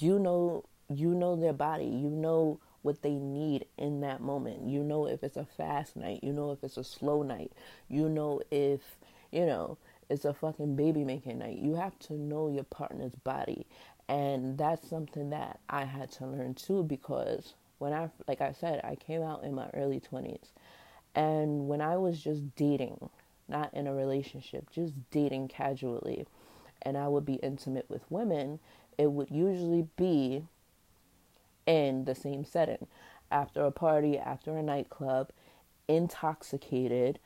you 0.00 0.18
know 0.18 0.64
you 0.88 1.14
know 1.14 1.36
their 1.36 1.52
body. 1.52 1.84
You 1.84 2.10
know 2.10 2.60
what 2.82 3.02
they 3.02 3.14
need 3.14 3.66
in 3.76 4.00
that 4.00 4.20
moment. 4.20 4.66
You 4.68 4.82
know 4.82 5.06
if 5.06 5.22
it's 5.22 5.36
a 5.36 5.44
fast 5.44 5.96
night, 5.96 6.20
you 6.22 6.32
know 6.32 6.52
if 6.52 6.62
it's 6.64 6.76
a 6.76 6.84
slow 6.84 7.22
night. 7.22 7.52
You 7.88 8.08
know 8.08 8.40
if, 8.50 8.80
you 9.30 9.46
know, 9.46 9.78
it's 10.08 10.24
a 10.24 10.32
fucking 10.32 10.76
baby 10.76 11.04
making 11.04 11.38
night. 11.38 11.58
You 11.58 11.74
have 11.74 11.98
to 12.00 12.14
know 12.14 12.48
your 12.48 12.64
partner's 12.64 13.14
body. 13.14 13.66
And 14.08 14.56
that's 14.56 14.88
something 14.88 15.30
that 15.30 15.60
I 15.68 15.84
had 15.84 16.10
to 16.12 16.26
learn 16.26 16.54
too 16.54 16.82
because 16.82 17.52
when 17.78 17.92
I, 17.92 18.08
like 18.26 18.40
I 18.40 18.52
said, 18.52 18.80
I 18.84 18.94
came 18.94 19.22
out 19.22 19.44
in 19.44 19.54
my 19.54 19.68
early 19.74 20.00
20s. 20.00 20.48
And 21.14 21.68
when 21.68 21.80
I 21.80 21.96
was 21.96 22.22
just 22.22 22.54
dating, 22.56 23.10
not 23.48 23.74
in 23.74 23.86
a 23.86 23.94
relationship, 23.94 24.70
just 24.70 24.94
dating 25.10 25.48
casually, 25.48 26.26
and 26.82 26.96
I 26.96 27.08
would 27.08 27.26
be 27.26 27.34
intimate 27.34 27.90
with 27.90 28.02
women, 28.08 28.60
it 28.98 29.12
would 29.12 29.30
usually 29.30 29.86
be 29.96 30.44
in 31.66 32.04
the 32.04 32.14
same 32.14 32.44
setting 32.44 32.86
after 33.30 33.64
a 33.64 33.70
party, 33.70 34.18
after 34.18 34.56
a 34.56 34.62
nightclub, 34.62 35.30
intoxicated, 35.86 37.18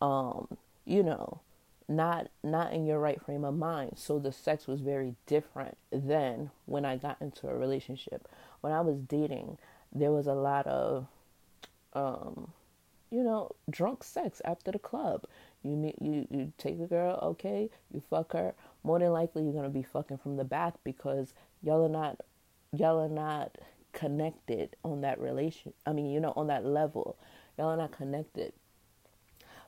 um, 0.00 0.48
you 0.84 1.02
know, 1.02 1.40
not 1.88 2.28
not 2.42 2.72
in 2.72 2.86
your 2.86 2.98
right 2.98 3.20
frame 3.20 3.44
of 3.44 3.56
mind. 3.56 3.92
So 3.96 4.18
the 4.18 4.32
sex 4.32 4.66
was 4.66 4.80
very 4.80 5.14
different 5.26 5.76
than 5.90 6.50
when 6.66 6.84
I 6.84 6.96
got 6.96 7.20
into 7.20 7.48
a 7.48 7.56
relationship. 7.56 8.28
When 8.60 8.72
I 8.72 8.80
was 8.82 8.98
dating, 8.98 9.58
there 9.92 10.12
was 10.12 10.26
a 10.26 10.34
lot 10.34 10.66
of 10.66 11.06
um 11.94 12.52
you 13.10 13.22
know, 13.22 13.50
drunk 13.70 14.04
sex 14.04 14.42
after 14.44 14.70
the 14.70 14.78
club. 14.78 15.24
You 15.62 15.76
meet 15.76 16.00
you 16.00 16.26
you 16.30 16.52
take 16.58 16.78
a 16.80 16.86
girl, 16.86 17.18
okay, 17.22 17.70
you 17.92 18.02
fuck 18.10 18.32
her. 18.34 18.54
More 18.88 18.98
than 18.98 19.12
likely 19.12 19.44
you're 19.44 19.52
gonna 19.52 19.68
be 19.68 19.82
fucking 19.82 20.16
from 20.16 20.38
the 20.38 20.44
back 20.44 20.72
because 20.82 21.34
y'all 21.62 21.84
are 21.84 21.90
not 21.90 22.22
y'all 22.72 22.98
are 22.98 23.08
not 23.10 23.58
connected 23.92 24.74
on 24.82 25.02
that 25.02 25.20
relation 25.20 25.74
I 25.84 25.92
mean, 25.92 26.10
you 26.10 26.20
know, 26.20 26.32
on 26.36 26.46
that 26.46 26.64
level. 26.64 27.18
Y'all 27.58 27.68
are 27.68 27.76
not 27.76 27.92
connected. 27.92 28.54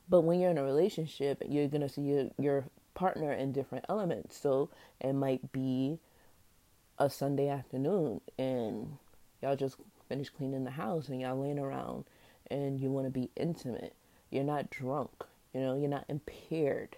But 0.09 0.21
when 0.21 0.39
you're 0.39 0.49
in 0.49 0.57
a 0.57 0.63
relationship, 0.63 1.43
you're 1.47 1.67
gonna 1.67 1.87
see 1.87 2.01
your 2.01 2.31
your 2.39 2.65
partner 2.95 3.31
in 3.31 3.51
different 3.51 3.85
elements. 3.89 4.37
So 4.37 4.71
it 4.99 5.13
might 5.13 5.51
be 5.51 5.99
a 6.97 7.07
Sunday 7.07 7.47
afternoon 7.47 8.21
and 8.39 8.97
y'all 9.43 9.55
just 9.55 9.75
finished 10.09 10.35
cleaning 10.35 10.63
the 10.63 10.71
house 10.71 11.09
and 11.09 11.21
y'all 11.21 11.39
laying 11.39 11.59
around 11.59 12.05
and 12.49 12.79
you 12.79 12.89
want 12.89 13.05
to 13.05 13.11
be 13.11 13.29
intimate. 13.35 13.93
You're 14.31 14.43
not 14.43 14.71
drunk, 14.71 15.11
you 15.53 15.61
know, 15.61 15.77
you're 15.77 15.89
not 15.89 16.05
impaired. 16.09 16.97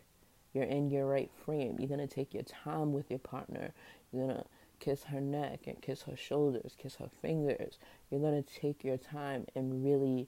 You're 0.53 0.63
in 0.65 0.89
your 0.89 1.05
right 1.07 1.31
frame. 1.45 1.77
You're 1.79 1.97
to 1.97 2.07
take 2.07 2.33
your 2.33 2.43
time 2.43 2.93
with 2.93 3.09
your 3.09 3.19
partner. 3.19 3.73
You're 4.11 4.27
to 4.27 4.45
kiss 4.79 5.03
her 5.05 5.21
neck 5.21 5.61
and 5.65 5.81
kiss 5.81 6.03
her 6.03 6.15
shoulders, 6.15 6.75
kiss 6.77 6.95
her 6.95 7.09
fingers. 7.21 7.79
You're 8.09 8.19
to 8.43 8.43
take 8.59 8.83
your 8.83 8.97
time 8.97 9.45
and 9.55 9.83
really, 9.83 10.27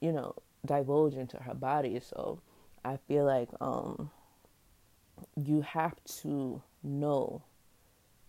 you 0.00 0.12
know, 0.12 0.34
divulge 0.66 1.14
into 1.14 1.38
her 1.38 1.54
body. 1.54 2.00
So 2.00 2.40
I 2.84 2.98
feel 3.08 3.24
like 3.24 3.48
um, 3.60 4.10
you 5.36 5.62
have 5.62 5.94
to 6.22 6.62
know 6.82 7.42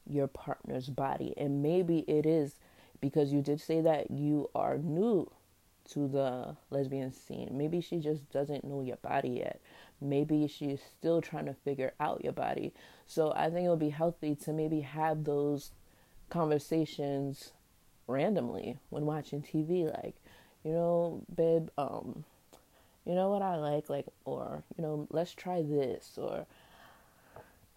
your 0.08 0.28
partner's 0.28 0.90
body. 0.90 1.34
And 1.38 1.62
maybe 1.62 2.00
it 2.08 2.26
is 2.26 2.56
because 3.02 3.32
you 3.32 3.42
did 3.42 3.62
say 3.62 3.82
that 3.82 4.12
you 4.12 4.50
are 4.56 4.78
new 4.78 5.32
to 5.94 6.08
the 6.08 6.56
lesbian 6.70 7.12
scene. 7.12 7.50
Maybe 7.52 7.82
she 7.82 7.98
just 7.98 8.30
doesn't 8.30 8.64
know 8.64 8.82
your 8.82 8.98
body 8.98 9.30
yet. 9.30 9.60
Maybe 10.02 10.48
she's 10.48 10.80
still 10.82 11.22
trying 11.22 11.46
to 11.46 11.54
figure 11.54 11.94
out 12.00 12.24
your 12.24 12.34
body. 12.34 12.74
So 13.06 13.34
I 13.36 13.50
think 13.50 13.66
it 13.66 13.70
would 13.70 13.80
be 13.80 13.90
healthy 13.90 14.36
to 14.36 14.54
maybe 14.54 14.82
have 14.82 15.24
those 15.24 15.72
conversations 16.30 17.52
randomly 18.08 18.78
when 18.90 19.06
watching 19.06 19.42
TV 19.42 19.92
like, 19.94 20.16
you 20.64 20.72
know, 20.72 21.22
babe, 21.34 21.70
um, 21.78 22.24
you 23.06 23.16
know 23.16 23.30
what 23.30 23.42
I 23.42 23.56
like 23.56 23.90
like 23.90 24.06
or, 24.26 24.64
you 24.78 24.84
know, 24.84 25.08
let's 25.10 25.34
try 25.34 25.62
this 25.62 26.18
or 26.18 26.46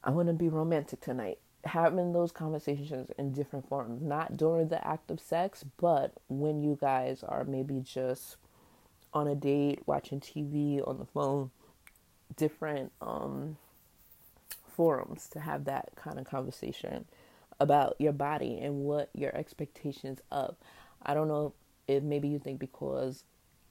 I 0.05 0.11
want 0.11 0.29
to 0.29 0.35
be 0.35 0.49
romantic 0.49 1.01
tonight 1.01 1.39
having 1.65 2.13
those 2.13 2.33
conversations 2.33 3.11
in 3.19 3.33
different 3.33 3.69
forms, 3.69 4.03
not 4.03 4.37
during 4.37 4.69
the 4.69 4.87
act 4.87 5.11
of 5.11 5.21
sex, 5.21 5.65
but 5.79 6.13
when 6.29 6.63
you 6.63 6.77
guys 6.81 7.23
are 7.23 7.45
maybe 7.45 7.81
just 7.81 8.37
on 9.15 9.29
a 9.29 9.35
date, 9.35 9.81
watching 9.87 10.21
TV 10.21 10.87
on 10.87 10.99
the 10.99 11.05
phone, 11.05 11.51
different 12.37 12.93
um, 13.01 13.57
forums 14.77 15.29
to 15.29 15.41
have 15.41 15.65
that 15.65 15.91
kind 15.97 16.19
of 16.19 16.25
conversation 16.25 17.05
about 17.61 17.97
your 17.99 18.13
body 18.13 18.59
and 18.61 18.81
what 18.85 19.11
your 19.15 19.35
expectations 19.37 20.21
of. 20.31 20.57
I 21.03 21.15
don't 21.15 21.29
know 21.29 21.55
if 21.87 22.03
maybe 22.03 22.29
you 22.29 22.39
think 22.39 22.59
because 22.59 23.25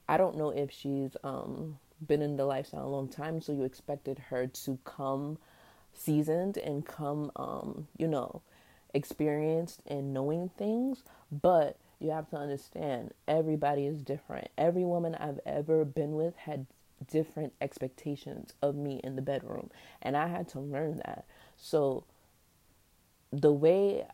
I 0.08 0.18
don't 0.18 0.38
know 0.38 0.50
if 0.50 0.72
she's 0.72 1.16
um, 1.24 1.80
been 2.06 2.22
in 2.22 2.38
the 2.38 2.46
lifestyle 2.46 2.86
a 2.86 2.90
long 2.90 3.08
time, 3.08 3.42
so 3.42 3.52
you 3.52 3.64
expected 3.64 4.20
her 4.30 4.48
to 4.48 4.78
come 4.84 5.38
seasoned 5.94 6.58
and 6.58 6.86
come, 6.86 7.32
um, 7.36 7.88
you 7.98 8.08
know, 8.08 8.42
experienced 8.94 9.82
and 9.88 10.14
knowing 10.14 10.50
things. 10.58 11.04
But 11.32 11.78
you 12.00 12.12
have 12.12 12.30
to 12.32 12.38
understand 12.38 13.14
everybody 13.28 13.86
is 13.86 14.02
different. 14.02 14.50
Every 14.58 14.84
woman 14.84 15.16
I've 15.16 15.40
ever 15.46 15.86
been 15.86 16.16
with 16.16 16.36
had 16.36 16.66
different 17.08 17.54
expectations 17.62 18.54
of 18.62 18.76
me 18.76 19.00
in 19.04 19.16
the 19.16 19.22
bedroom, 19.22 19.70
and 20.02 20.16
I 20.18 20.28
had 20.28 20.48
to 20.50 20.60
learn 20.60 20.98
that. 20.98 21.26
So 21.58 22.04
the 23.32 23.52
way 23.52 24.06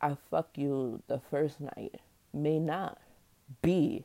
I 0.00 0.16
fuck 0.30 0.56
you 0.56 1.02
the 1.06 1.18
first 1.18 1.60
night 1.60 2.00
may 2.32 2.58
not 2.58 2.98
be 3.62 4.04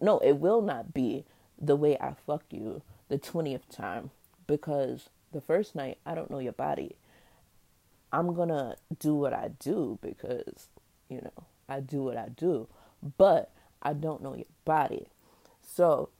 no, 0.00 0.18
it 0.18 0.34
will 0.34 0.62
not 0.62 0.94
be 0.94 1.24
the 1.60 1.76
way 1.76 1.96
I 2.00 2.14
fuck 2.26 2.44
you 2.50 2.82
the 3.08 3.18
20th 3.18 3.68
time 3.70 4.10
because 4.46 5.08
the 5.32 5.40
first 5.40 5.74
night, 5.74 5.98
I 6.06 6.14
don't 6.14 6.30
know 6.30 6.38
your 6.38 6.52
body. 6.52 6.96
I'm 8.12 8.34
gonna 8.34 8.76
do 8.98 9.14
what 9.14 9.32
I 9.32 9.50
do 9.58 9.98
because, 10.00 10.68
you 11.08 11.20
know, 11.20 11.44
I 11.68 11.80
do 11.80 12.02
what 12.02 12.16
I 12.16 12.28
do, 12.28 12.68
but 13.18 13.50
I 13.82 13.92
don't 13.92 14.22
know 14.22 14.34
your 14.34 14.46
body. 14.64 15.08
So, 15.60 16.10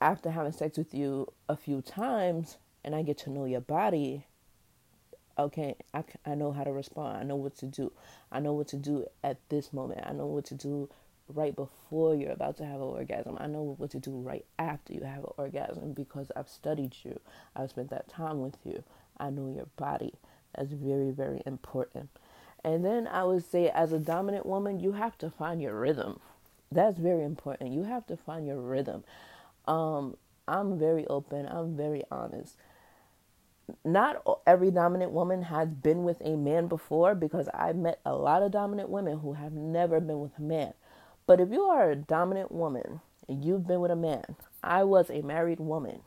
after 0.00 0.30
having 0.30 0.52
sex 0.52 0.78
with 0.78 0.94
you 0.94 1.32
a 1.48 1.56
few 1.56 1.82
times 1.82 2.58
and 2.84 2.94
I 2.94 3.02
get 3.02 3.18
to 3.18 3.30
know 3.30 3.44
your 3.44 3.60
body, 3.60 4.26
okay, 5.38 5.76
I, 5.92 6.04
I 6.26 6.34
know 6.34 6.52
how 6.52 6.64
to 6.64 6.72
respond. 6.72 7.18
I 7.18 7.22
know 7.22 7.36
what 7.36 7.56
to 7.58 7.66
do. 7.66 7.92
I 8.30 8.40
know 8.40 8.52
what 8.52 8.68
to 8.68 8.76
do 8.76 9.06
at 9.22 9.38
this 9.48 9.72
moment. 9.72 10.00
I 10.04 10.12
know 10.12 10.26
what 10.26 10.44
to 10.46 10.54
do 10.54 10.88
right 11.28 11.56
before 11.56 12.14
you're 12.14 12.32
about 12.32 12.56
to 12.58 12.64
have 12.64 12.76
an 12.76 12.82
orgasm. 12.82 13.36
I 13.40 13.46
know 13.46 13.74
what 13.78 13.90
to 13.92 13.98
do 13.98 14.10
right 14.10 14.44
after 14.58 14.92
you 14.92 15.02
have 15.02 15.24
an 15.24 15.32
orgasm 15.36 15.92
because 15.92 16.30
I've 16.36 16.48
studied 16.48 16.96
you. 17.02 17.18
I've 17.56 17.70
spent 17.70 17.90
that 17.90 18.08
time 18.08 18.40
with 18.40 18.58
you. 18.64 18.82
I 19.18 19.30
know 19.30 19.48
your 19.48 19.68
body. 19.76 20.14
That's 20.54 20.72
very, 20.72 21.10
very 21.10 21.42
important. 21.46 22.10
And 22.62 22.84
then 22.84 23.06
I 23.06 23.24
would 23.24 23.44
say, 23.44 23.68
as 23.70 23.92
a 23.92 23.98
dominant 23.98 24.46
woman, 24.46 24.80
you 24.80 24.92
have 24.92 25.18
to 25.18 25.30
find 25.30 25.60
your 25.60 25.78
rhythm. 25.78 26.20
That's 26.70 26.98
very 26.98 27.24
important. 27.24 27.72
You 27.72 27.84
have 27.84 28.06
to 28.06 28.16
find 28.16 28.46
your 28.46 28.60
rhythm. 28.60 29.04
Um, 29.66 30.16
I'm 30.46 30.78
very 30.78 31.06
open. 31.06 31.46
I'm 31.46 31.76
very 31.76 32.02
honest. 32.10 32.56
Not 33.84 34.22
every 34.46 34.70
dominant 34.70 35.12
woman 35.12 35.42
has 35.42 35.68
been 35.74 36.04
with 36.04 36.20
a 36.20 36.36
man 36.36 36.66
before 36.66 37.14
because 37.14 37.48
I've 37.54 37.76
met 37.76 38.00
a 38.04 38.14
lot 38.14 38.42
of 38.42 38.52
dominant 38.52 38.90
women 38.90 39.20
who 39.20 39.32
have 39.32 39.52
never 39.52 40.00
been 40.00 40.20
with 40.20 40.38
a 40.38 40.42
man. 40.42 40.74
But 41.26 41.40
if 41.40 41.50
you 41.50 41.62
are 41.62 41.90
a 41.90 41.96
dominant 41.96 42.52
woman 42.52 43.00
and 43.26 43.42
you've 43.42 43.66
been 43.66 43.80
with 43.80 43.90
a 43.90 43.96
man, 43.96 44.36
I 44.62 44.84
was 44.84 45.08
a 45.08 45.22
married 45.22 45.60
woman. 45.60 46.02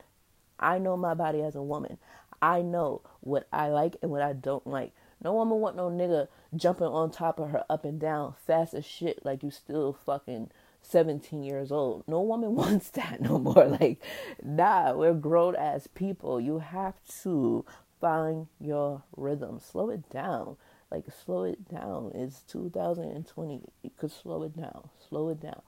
I 0.60 0.78
know 0.78 0.96
my 0.98 1.16
body 1.16 1.42
as 1.42 1.56
a 1.56 1.64
woman. 1.64 1.98
I 2.42 2.62
know 2.62 3.02
what 3.22 3.48
I 3.52 3.70
like 3.70 3.96
and 4.02 4.12
what 4.12 4.22
I 4.22 4.34
don't 4.34 4.68
like. 4.68 4.94
No 5.24 5.34
woman 5.34 5.60
want 5.60 5.76
no 5.76 5.90
nigga 5.90 6.28
jumping 6.56 6.88
on 6.88 7.10
top 7.10 7.40
of 7.40 7.50
her 7.50 7.64
up 7.70 7.86
and 7.86 8.00
down 8.00 8.36
fast 8.46 8.76
as 8.76 8.86
shit 8.86 9.26
like 9.26 9.42
you 9.42 9.50
still 9.50 9.94
fucking 10.06 10.52
17 10.82 11.44
years 11.44 11.72
old. 11.72 12.04
No 12.08 12.22
woman 12.22 12.56
wants 12.56 12.90
that 12.92 13.22
no 13.22 13.40
more. 13.40 13.66
Like, 13.66 14.02
nah, 14.44 14.94
we're 14.94 15.14
grown 15.14 15.56
as 15.56 15.88
people. 15.88 16.40
You 16.40 16.60
have 16.60 16.96
to 17.24 17.66
find 18.00 18.48
your 18.60 19.04
rhythm. 19.16 19.60
Slow 19.60 19.90
it 19.90 20.10
down. 20.10 20.58
Like 20.92 21.06
slow 21.26 21.44
it 21.44 21.68
down. 21.70 22.12
It's 22.16 22.42
2020. 22.44 23.62
You 23.84 23.92
could 23.98 24.12
slow 24.12 24.44
it 24.44 24.56
down. 24.56 24.90
Slow 25.10 25.30
it 25.30 25.42
down. 25.42 25.62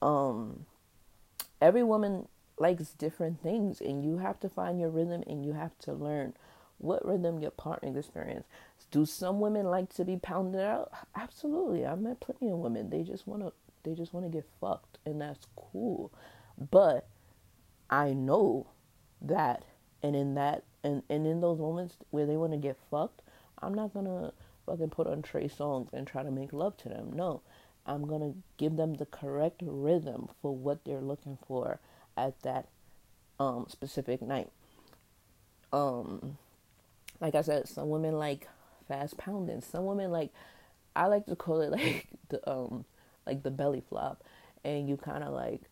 Um 0.00 0.66
every 1.60 1.82
woman 1.82 2.28
likes 2.58 2.92
different 2.92 3.42
things 3.42 3.80
and 3.80 4.04
you 4.04 4.18
have 4.18 4.40
to 4.40 4.48
find 4.48 4.80
your 4.80 4.90
rhythm 4.90 5.22
and 5.26 5.44
you 5.44 5.52
have 5.52 5.76
to 5.78 5.92
learn 5.92 6.34
what 6.78 7.06
rhythm 7.06 7.40
your 7.40 7.50
partner 7.50 7.96
experience. 7.96 8.46
Do 8.90 9.06
some 9.06 9.40
women 9.40 9.66
like 9.66 9.92
to 9.94 10.04
be 10.04 10.16
pounded 10.16 10.60
out? 10.60 10.90
Absolutely. 11.14 11.86
I've 11.86 12.00
met 12.00 12.20
plenty 12.20 12.50
of 12.50 12.58
women. 12.58 12.90
They 12.90 13.02
just 13.02 13.26
wanna 13.26 13.52
they 13.84 13.94
just 13.94 14.12
wanna 14.12 14.28
get 14.28 14.46
fucked 14.60 14.98
and 15.04 15.20
that's 15.20 15.46
cool. 15.56 16.12
But 16.70 17.06
I 17.90 18.12
know 18.12 18.66
that 19.20 19.64
and 20.02 20.16
in 20.16 20.34
that 20.34 20.64
and, 20.84 21.02
and 21.08 21.26
in 21.26 21.40
those 21.40 21.58
moments 21.58 21.96
where 22.10 22.26
they 22.26 22.36
want 22.36 22.52
to 22.52 22.58
get 22.58 22.76
fucked, 22.90 23.22
I'm 23.60 23.74
not 23.74 23.94
gonna 23.94 24.32
fucking 24.66 24.90
put 24.90 25.06
on 25.06 25.22
Trey 25.22 25.48
Songz 25.48 25.92
and 25.92 26.06
try 26.06 26.22
to 26.22 26.30
make 26.30 26.52
love 26.52 26.76
to 26.78 26.88
them. 26.88 27.12
No, 27.14 27.42
I'm 27.86 28.06
gonna 28.06 28.34
give 28.56 28.76
them 28.76 28.94
the 28.94 29.06
correct 29.06 29.62
rhythm 29.64 30.28
for 30.40 30.54
what 30.54 30.84
they're 30.84 31.00
looking 31.00 31.38
for 31.46 31.78
at 32.16 32.40
that 32.42 32.68
um, 33.38 33.66
specific 33.68 34.22
night. 34.22 34.50
Um, 35.72 36.38
like 37.20 37.34
I 37.34 37.42
said, 37.42 37.68
some 37.68 37.88
women 37.88 38.18
like 38.18 38.48
fast 38.88 39.16
pounding. 39.16 39.60
Some 39.60 39.86
women 39.86 40.10
like 40.10 40.30
I 40.94 41.06
like 41.06 41.26
to 41.26 41.36
call 41.36 41.60
it 41.60 41.70
like 41.70 42.08
the 42.28 42.48
um 42.50 42.84
like 43.26 43.42
the 43.42 43.50
belly 43.50 43.82
flop, 43.88 44.22
and 44.64 44.88
you 44.88 44.96
kind 44.96 45.24
of 45.24 45.32
like 45.32 45.62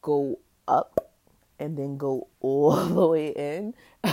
go 0.00 0.38
up 0.68 1.12
and 1.58 1.76
then 1.76 1.96
go 1.96 2.28
all 2.40 2.76
the 2.86 3.06
way 3.06 3.28
in. 3.28 3.74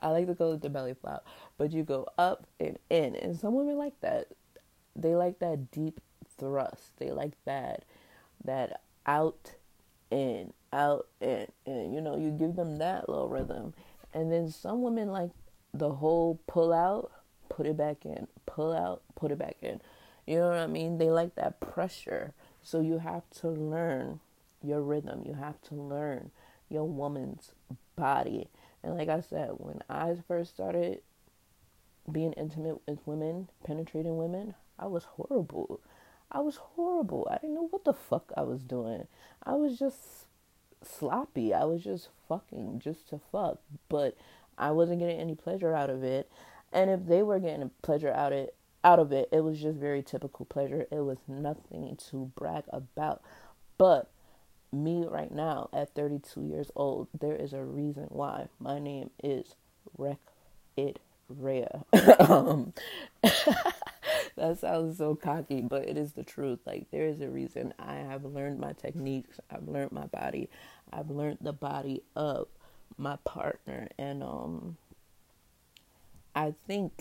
I 0.00 0.10
like 0.10 0.26
to 0.26 0.34
call 0.34 0.52
it 0.52 0.60
the 0.60 0.68
belly 0.68 0.94
flop, 0.94 1.26
but 1.56 1.72
you 1.72 1.82
go 1.82 2.06
up 2.18 2.46
and 2.60 2.78
in, 2.90 3.16
and 3.16 3.38
some 3.38 3.54
women 3.54 3.76
like 3.76 3.98
that. 4.00 4.28
They 4.94 5.14
like 5.14 5.38
that 5.38 5.70
deep 5.70 6.00
thrust. 6.38 6.98
They 6.98 7.10
like 7.10 7.32
that 7.44 7.84
that 8.44 8.82
out 9.06 9.54
in 10.10 10.52
out 10.72 11.06
in 11.20 11.46
and 11.66 11.94
you 11.94 12.00
know 12.00 12.16
you 12.16 12.30
give 12.30 12.56
them 12.56 12.78
that 12.78 13.08
little 13.08 13.28
rhythm, 13.28 13.74
and 14.12 14.30
then 14.32 14.50
some 14.50 14.82
women 14.82 15.08
like 15.08 15.30
the 15.74 15.90
whole 15.90 16.40
pull 16.46 16.72
out, 16.72 17.10
put 17.48 17.66
it 17.66 17.76
back 17.76 18.04
in, 18.04 18.26
pull 18.46 18.72
out, 18.72 19.02
put 19.14 19.30
it 19.30 19.38
back 19.38 19.56
in. 19.62 19.80
You 20.26 20.36
know 20.36 20.48
what 20.48 20.58
I 20.58 20.66
mean? 20.66 20.98
They 20.98 21.10
like 21.10 21.34
that 21.36 21.60
pressure. 21.60 22.34
So 22.62 22.80
you 22.80 22.98
have 22.98 23.22
to 23.40 23.48
learn 23.48 24.20
your 24.62 24.82
rhythm. 24.82 25.22
You 25.24 25.34
have 25.34 25.60
to 25.62 25.74
learn 25.74 26.30
your 26.68 26.84
woman's 26.84 27.52
body. 27.96 28.48
And 28.82 28.96
like 28.96 29.08
I 29.08 29.20
said, 29.20 29.52
when 29.58 29.80
I 29.88 30.16
first 30.26 30.54
started 30.54 31.00
being 32.10 32.32
intimate 32.34 32.80
with 32.86 32.98
women, 33.06 33.48
penetrating 33.64 34.16
women, 34.16 34.54
I 34.78 34.86
was 34.86 35.04
horrible. 35.04 35.80
I 36.30 36.40
was 36.40 36.56
horrible. 36.56 37.26
I 37.30 37.38
didn't 37.38 37.54
know 37.54 37.68
what 37.68 37.84
the 37.84 37.94
fuck 37.94 38.32
I 38.36 38.42
was 38.42 38.62
doing. 38.62 39.06
I 39.42 39.54
was 39.54 39.78
just 39.78 40.26
sloppy. 40.82 41.54
I 41.54 41.64
was 41.64 41.82
just 41.82 42.08
fucking 42.28 42.80
just 42.80 43.08
to 43.08 43.20
fuck. 43.32 43.60
But 43.88 44.16
I 44.56 44.70
wasn't 44.72 45.00
getting 45.00 45.20
any 45.20 45.34
pleasure 45.34 45.74
out 45.74 45.90
of 45.90 46.04
it. 46.04 46.30
And 46.72 46.90
if 46.90 47.06
they 47.06 47.22
were 47.22 47.38
getting 47.38 47.70
pleasure 47.82 48.12
out 48.12 48.32
it, 48.32 48.54
out 48.84 48.98
of 48.98 49.12
it, 49.12 49.28
it 49.32 49.40
was 49.40 49.60
just 49.60 49.78
very 49.78 50.02
typical 50.02 50.44
pleasure. 50.44 50.86
It 50.90 51.00
was 51.00 51.18
nothing 51.26 51.96
to 52.10 52.30
brag 52.36 52.64
about. 52.72 53.22
But 53.76 54.10
me 54.72 55.04
right 55.06 55.32
now 55.32 55.68
at 55.72 55.94
32 55.94 56.42
years 56.42 56.70
old, 56.76 57.08
there 57.18 57.34
is 57.34 57.52
a 57.52 57.64
reason 57.64 58.06
why 58.08 58.48
my 58.58 58.78
name 58.78 59.10
is 59.22 59.54
Wreck 59.96 60.18
It 60.76 61.00
Rhea. 61.28 61.84
um, 62.20 62.72
that 63.22 64.58
sounds 64.60 64.98
so 64.98 65.14
cocky, 65.14 65.60
but 65.60 65.88
it 65.88 65.96
is 65.96 66.12
the 66.12 66.22
truth. 66.22 66.60
Like 66.66 66.90
there 66.90 67.06
is 67.06 67.20
a 67.20 67.28
reason 67.28 67.74
I 67.78 67.96
have 67.96 68.24
learned 68.24 68.60
my 68.60 68.72
techniques. 68.72 69.40
I've 69.50 69.68
learned 69.68 69.92
my 69.92 70.06
body. 70.06 70.48
I've 70.92 71.10
learned 71.10 71.38
the 71.40 71.52
body 71.52 72.02
of 72.16 72.48
my 72.96 73.16
partner, 73.24 73.88
and 73.98 74.22
um, 74.22 74.76
I 76.38 76.54
think 76.68 76.92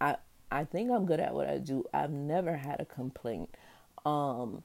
I 0.00 0.16
I 0.50 0.64
think 0.64 0.90
I'm 0.90 1.06
good 1.06 1.20
at 1.20 1.32
what 1.32 1.48
I 1.48 1.58
do. 1.58 1.84
I've 1.94 2.10
never 2.10 2.56
had 2.56 2.80
a 2.80 2.84
complaint. 2.84 3.56
Um, 4.04 4.64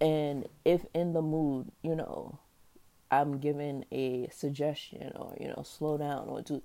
and 0.00 0.48
if 0.64 0.86
in 0.94 1.12
the 1.12 1.20
mood, 1.20 1.70
you 1.82 1.94
know, 1.94 2.38
I'm 3.10 3.38
given 3.40 3.84
a 3.92 4.28
suggestion 4.32 5.12
or 5.16 5.36
you 5.38 5.48
know, 5.48 5.62
slow 5.64 5.98
down 5.98 6.28
or 6.28 6.40
do, 6.40 6.62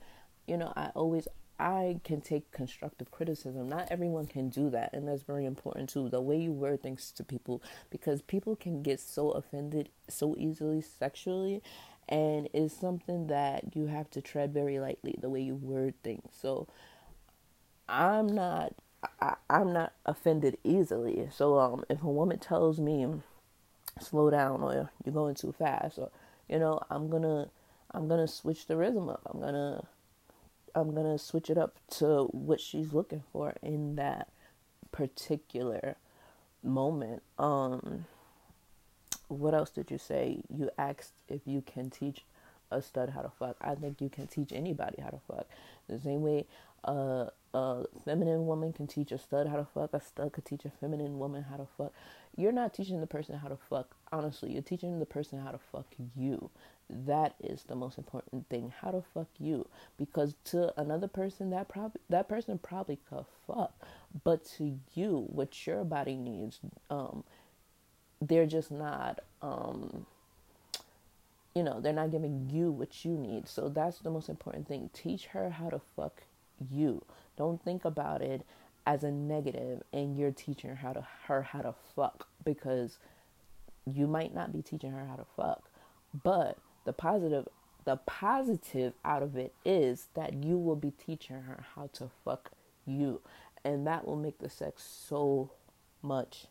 you 0.48 0.56
know, 0.56 0.72
I 0.78 0.92
always 0.96 1.28
I 1.60 2.00
can 2.06 2.22
take 2.22 2.52
constructive 2.52 3.12
criticism. 3.12 3.68
Not 3.68 3.90
everyone 3.92 4.28
can 4.28 4.48
do 4.48 4.70
that, 4.70 4.94
and 4.94 5.06
that's 5.06 5.24
very 5.24 5.46
important 5.46 5.90
too. 5.90 6.08
The 6.08 6.22
way 6.22 6.38
you 6.38 6.54
word 6.54 6.82
things 6.82 7.12
to 7.12 7.24
people, 7.26 7.62
because 7.90 8.22
people 8.22 8.56
can 8.56 8.82
get 8.82 9.02
so 9.02 9.32
offended 9.32 9.90
so 10.08 10.36
easily 10.38 10.82
sexually, 10.82 11.62
and 12.12 12.50
it's 12.54 12.76
something 12.76 13.28
that 13.28 13.76
you 13.76 13.88
have 13.88 14.12
to 14.12 14.22
tread 14.22 14.54
very 14.54 14.80
lightly. 14.80 15.16
The 15.20 15.30
way 15.30 15.42
you 15.42 15.56
word 15.56 15.96
things. 16.04 16.30
So, 16.40 16.68
I'm 17.90 18.28
not. 18.28 18.74
I, 19.20 19.36
I'm 19.50 19.74
not 19.74 19.94
offended 20.06 20.58
easily. 20.64 21.28
So, 21.32 21.58
um, 21.60 21.84
if 21.90 22.04
a 22.04 22.08
woman 22.08 22.38
tells 22.40 22.80
me, 22.80 23.08
"Slow 24.00 24.30
down," 24.30 24.62
or 24.62 24.92
"You're 25.04 25.14
going 25.14 25.36
too 25.36 25.54
fast," 25.54 25.98
or 25.98 26.12
you 26.48 26.60
know, 26.60 26.82
I'm 26.90 27.10
gonna, 27.10 27.50
I'm 27.92 28.08
gonna 28.08 28.28
switch 28.28 28.68
the 28.68 28.78
rhythm 28.78 29.10
up. 29.10 29.22
I'm 29.26 29.40
gonna 29.40 29.88
I'm 30.76 30.94
gonna 30.94 31.18
switch 31.18 31.50
it 31.50 31.58
up 31.58 31.78
to 31.98 32.26
what 32.32 32.60
she's 32.62 32.94
looking 32.94 33.24
for 33.32 33.56
in 33.62 33.96
that 33.96 34.30
particular 34.92 35.96
moment. 36.64 37.24
Um, 37.38 38.06
what 39.32 39.54
else 39.54 39.70
did 39.70 39.92
you 39.92 39.98
say? 39.98 40.42
You 40.50 40.70
asked 40.78 41.14
if 41.30 41.42
you 41.46 41.62
can 41.62 41.90
teach 41.90 42.24
a 42.70 42.82
stud 42.82 43.10
how 43.10 43.22
to 43.22 43.30
fuck. 43.30 43.58
I 43.62 43.76
think 43.76 44.02
you 44.02 44.10
can 44.10 44.28
teach 44.28 44.52
anybody 44.52 45.02
how 45.02 45.10
to 45.10 45.20
fuck. 45.28 45.48
The 45.88 46.00
same 46.00 46.22
way 46.22 46.46
uh, 46.84 47.26
a 47.54 47.86
feminine 48.06 48.46
woman 48.46 48.74
can 48.74 48.88
teach 48.88 49.12
a 49.12 49.18
stud 49.18 49.48
how 49.48 49.58
to 49.58 49.66
fuck, 49.66 49.94
a 49.94 50.02
stud 50.02 50.32
could 50.32 50.46
teach 50.46 50.66
a 50.66 50.70
feminine 50.70 51.20
woman 51.20 51.44
how 51.44 51.58
to 51.58 51.68
fuck. 51.78 51.94
You're 52.36 52.54
not 52.54 52.74
teaching 52.74 53.02
the 53.02 53.08
person 53.08 53.38
how 53.38 53.50
to 53.50 53.58
fuck, 53.70 53.96
honestly. 54.12 54.54
You're 54.54 54.62
teaching 54.62 55.00
the 55.00 55.06
person 55.06 55.40
how 55.40 55.52
to 55.52 55.60
fuck 55.72 55.88
you. 56.16 56.50
That 56.90 57.36
is 57.42 57.64
the 57.64 57.76
most 57.76 57.98
important 57.98 58.48
thing. 58.50 58.74
How 58.82 58.92
to 58.92 59.04
fuck 59.14 59.28
you. 59.38 59.68
Because 59.98 60.36
to 60.46 60.74
another 60.80 61.08
person 61.08 61.50
that 61.52 61.70
probably 61.70 62.02
that 62.10 62.28
person 62.30 62.58
probably 62.58 63.00
could 63.10 63.26
fuck. 63.48 63.74
But 64.24 64.46
to 64.58 64.78
you, 64.94 65.28
what 65.30 65.68
your 65.68 65.84
body 65.84 66.16
needs, 66.16 66.60
um, 66.90 67.24
they're 68.22 68.46
just 68.46 68.72
not 68.72 69.20
um 69.42 70.06
you 71.54 71.64
know, 71.64 71.82
they're 71.82 71.92
not 71.92 72.12
giving 72.12 72.50
you 72.50 72.72
what 72.72 73.04
you 73.04 73.12
need. 73.12 73.48
So 73.48 73.68
that's 73.68 74.00
the 74.00 74.10
most 74.10 74.30
important 74.30 74.68
thing. 74.68 74.90
Teach 74.94 75.26
her 75.28 75.50
how 75.50 75.70
to 75.70 75.82
fuck 75.98 76.24
you. 76.72 77.04
Don't 77.38 77.62
think 77.62 77.84
about 77.84 78.22
it 78.22 78.46
as 78.86 79.04
a 79.04 79.12
negative 79.12 79.82
and 79.92 80.18
you're 80.18 80.32
teaching 80.32 80.76
her 80.76 80.94
to 80.94 81.06
her 81.26 81.42
how 81.42 81.62
to 81.62 81.76
fuck 81.96 82.28
because 82.44 82.98
you 83.86 84.08
might 84.08 84.34
not 84.34 84.54
be 84.54 84.62
teaching 84.62 84.92
her 84.92 85.06
how 85.06 85.16
to 85.16 85.26
fuck. 85.36 85.70
But 86.24 86.58
the 86.86 86.94
positive 86.94 87.48
the 87.84 87.98
positive 87.98 88.94
out 89.04 89.24
of 89.24 89.36
it 89.36 89.54
is 89.66 90.08
that 90.14 90.34
you 90.44 90.58
will 90.58 90.76
be 90.76 90.92
teaching 90.92 91.42
her 91.42 91.66
how 91.76 91.90
to 91.94 92.10
fuck 92.24 92.52
you 92.86 93.22
and 93.64 93.88
that 93.88 94.06
will 94.06 94.16
make 94.16 94.38
the 94.38 94.50
sex 94.50 94.84
so 94.84 95.52
much 96.04 96.46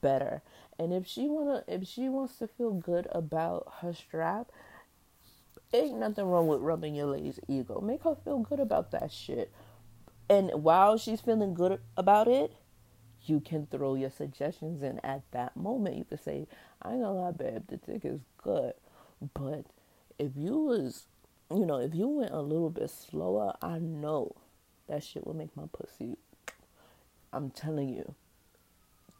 better. 0.00 0.42
And 0.78 0.92
if 0.92 1.06
she 1.06 1.28
wanna 1.28 1.64
if 1.66 1.86
she 1.86 2.08
wants 2.08 2.38
to 2.38 2.46
feel 2.46 2.72
good 2.72 3.06
about 3.12 3.72
her 3.80 3.92
strap, 3.92 4.50
ain't 5.72 5.98
nothing 5.98 6.24
wrong 6.26 6.46
with 6.46 6.60
rubbing 6.60 6.94
your 6.94 7.06
lady's 7.06 7.40
ego. 7.48 7.80
Make 7.80 8.02
her 8.02 8.16
feel 8.24 8.38
good 8.38 8.60
about 8.60 8.90
that 8.92 9.10
shit. 9.12 9.52
And 10.28 10.50
while 10.62 10.96
she's 10.96 11.20
feeling 11.20 11.54
good 11.54 11.80
about 11.96 12.28
it, 12.28 12.54
you 13.24 13.40
can 13.40 13.66
throw 13.66 13.94
your 13.94 14.10
suggestions 14.10 14.82
in 14.82 14.98
at 15.00 15.22
that 15.32 15.56
moment. 15.56 15.96
You 15.96 16.04
can 16.04 16.18
say, 16.18 16.46
I 16.80 16.92
ain't 16.92 17.02
gonna 17.02 17.12
lie, 17.12 17.30
babe, 17.32 17.62
the 17.68 17.76
dick 17.76 18.04
is 18.04 18.20
good. 18.42 18.74
But 19.34 19.66
if 20.18 20.32
you 20.36 20.58
was, 20.58 21.06
you 21.50 21.66
know, 21.66 21.76
if 21.78 21.94
you 21.94 22.08
went 22.08 22.32
a 22.32 22.40
little 22.40 22.70
bit 22.70 22.90
slower, 22.90 23.54
I 23.62 23.78
know 23.78 24.34
that 24.88 25.04
shit 25.04 25.26
will 25.26 25.34
make 25.34 25.56
my 25.56 25.64
pussy. 25.72 26.16
I'm 27.32 27.50
telling 27.50 27.88
you. 27.88 28.14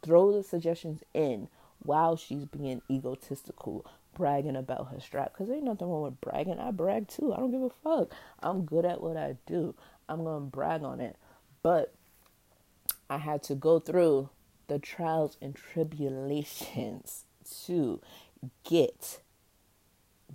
Throw 0.03 0.31
the 0.33 0.43
suggestions 0.43 1.01
in 1.13 1.47
while 1.79 2.15
she's 2.15 2.45
being 2.45 2.81
egotistical, 2.89 3.85
bragging 4.15 4.55
about 4.55 4.89
her 4.91 4.99
strap. 4.99 5.33
Because 5.33 5.49
ain't 5.49 5.63
nothing 5.63 5.87
wrong 5.87 6.03
with 6.03 6.21
bragging. 6.21 6.59
I 6.59 6.71
brag 6.71 7.07
too. 7.07 7.33
I 7.33 7.37
don't 7.37 7.51
give 7.51 7.61
a 7.61 7.69
fuck. 7.69 8.13
I'm 8.41 8.65
good 8.65 8.85
at 8.85 9.01
what 9.01 9.17
I 9.17 9.37
do. 9.45 9.75
I'm 10.09 10.23
going 10.23 10.43
to 10.43 10.55
brag 10.55 10.83
on 10.83 10.99
it. 10.99 11.15
But 11.61 11.93
I 13.09 13.17
had 13.17 13.43
to 13.43 13.55
go 13.55 13.79
through 13.79 14.29
the 14.67 14.79
trials 14.79 15.37
and 15.41 15.55
tribulations 15.55 17.25
to 17.65 18.01
get 18.63 19.21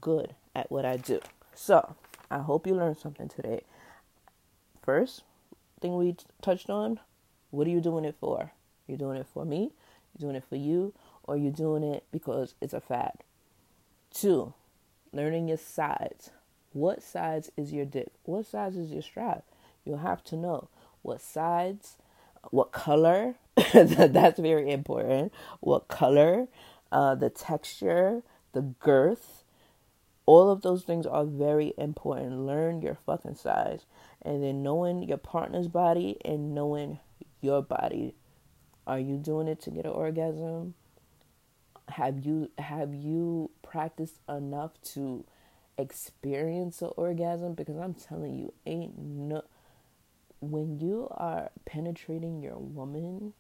good 0.00 0.34
at 0.54 0.70
what 0.70 0.84
I 0.84 0.96
do. 0.96 1.20
So, 1.54 1.96
I 2.30 2.38
hope 2.38 2.66
you 2.66 2.74
learned 2.74 2.98
something 2.98 3.28
today. 3.28 3.62
First 4.82 5.22
thing 5.80 5.96
we 5.96 6.16
touched 6.40 6.70
on, 6.70 7.00
what 7.50 7.66
are 7.66 7.70
you 7.70 7.80
doing 7.80 8.04
it 8.04 8.16
for? 8.20 8.52
You're 8.88 8.98
doing 8.98 9.18
it 9.18 9.26
for 9.32 9.44
me, 9.44 9.70
you're 10.18 10.28
doing 10.28 10.36
it 10.36 10.44
for 10.48 10.56
you, 10.56 10.94
or 11.24 11.36
you're 11.36 11.52
doing 11.52 11.84
it 11.84 12.04
because 12.10 12.54
it's 12.60 12.72
a 12.72 12.80
fad. 12.80 13.18
Two, 14.12 14.54
learning 15.12 15.46
your 15.46 15.58
sides. 15.58 16.30
What 16.72 17.02
size 17.02 17.50
is 17.56 17.72
your 17.72 17.84
dick? 17.84 18.08
What 18.24 18.46
size 18.46 18.76
is 18.76 18.90
your 18.90 19.02
strap? 19.02 19.44
You'll 19.84 19.98
have 19.98 20.24
to 20.24 20.36
know 20.36 20.68
what 21.02 21.20
sides, 21.20 21.96
what 22.50 22.72
color. 22.72 23.34
That's 23.72 24.38
very 24.38 24.70
important. 24.70 25.32
What 25.60 25.88
color, 25.88 26.48
uh, 26.92 27.14
the 27.14 27.30
texture, 27.30 28.22
the 28.52 28.62
girth. 28.62 29.44
All 30.26 30.50
of 30.50 30.62
those 30.62 30.82
things 30.82 31.06
are 31.06 31.24
very 31.24 31.72
important. 31.78 32.46
Learn 32.46 32.82
your 32.82 32.98
fucking 33.06 33.36
size. 33.36 33.86
And 34.20 34.42
then 34.42 34.62
knowing 34.62 35.02
your 35.02 35.16
partner's 35.16 35.68
body 35.68 36.18
and 36.24 36.54
knowing 36.54 36.98
your 37.40 37.62
body. 37.62 38.14
Are 38.88 38.98
you 38.98 39.16
doing 39.16 39.46
it 39.46 39.60
to 39.62 39.70
get 39.70 39.84
an 39.84 39.92
orgasm? 39.92 40.74
have 41.90 42.24
you 42.24 42.50
have 42.58 42.94
you 42.94 43.50
practiced 43.62 44.20
enough 44.28 44.72
to 44.82 45.24
experience 45.78 46.82
an 46.82 46.90
orgasm 46.96 47.54
because 47.54 47.76
i'm 47.76 47.94
telling 47.94 48.36
you 48.36 48.52
ain't 48.66 48.98
no 48.98 49.42
when 50.40 50.78
you 50.78 51.08
are 51.12 51.50
penetrating 51.64 52.42
your 52.42 52.58
woman 52.58 53.32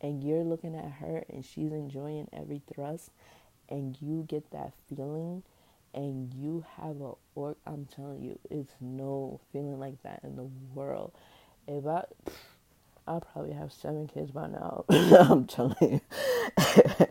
and 0.00 0.22
you're 0.22 0.44
looking 0.44 0.74
at 0.74 0.90
her 0.92 1.24
and 1.28 1.44
she's 1.44 1.72
enjoying 1.72 2.28
every 2.32 2.60
thrust 2.72 3.10
and 3.68 3.96
you 4.00 4.24
get 4.28 4.50
that 4.50 4.72
feeling 4.88 5.42
and 5.94 6.32
you 6.34 6.64
have 6.76 7.00
a 7.00 7.12
or 7.34 7.56
i'm 7.66 7.86
telling 7.86 8.22
you 8.22 8.38
it's 8.50 8.74
no 8.80 9.40
feeling 9.52 9.78
like 9.78 10.00
that 10.02 10.20
in 10.22 10.36
the 10.36 10.48
world 10.74 11.12
if 11.66 11.86
i 11.86 12.04
I'll 13.06 13.20
probably 13.20 13.52
have 13.52 13.72
seven 13.72 14.06
kids 14.06 14.30
by 14.30 14.46
now. 14.46 14.84
I'm 14.90 15.46
telling 15.46 15.76
you. 15.80 17.06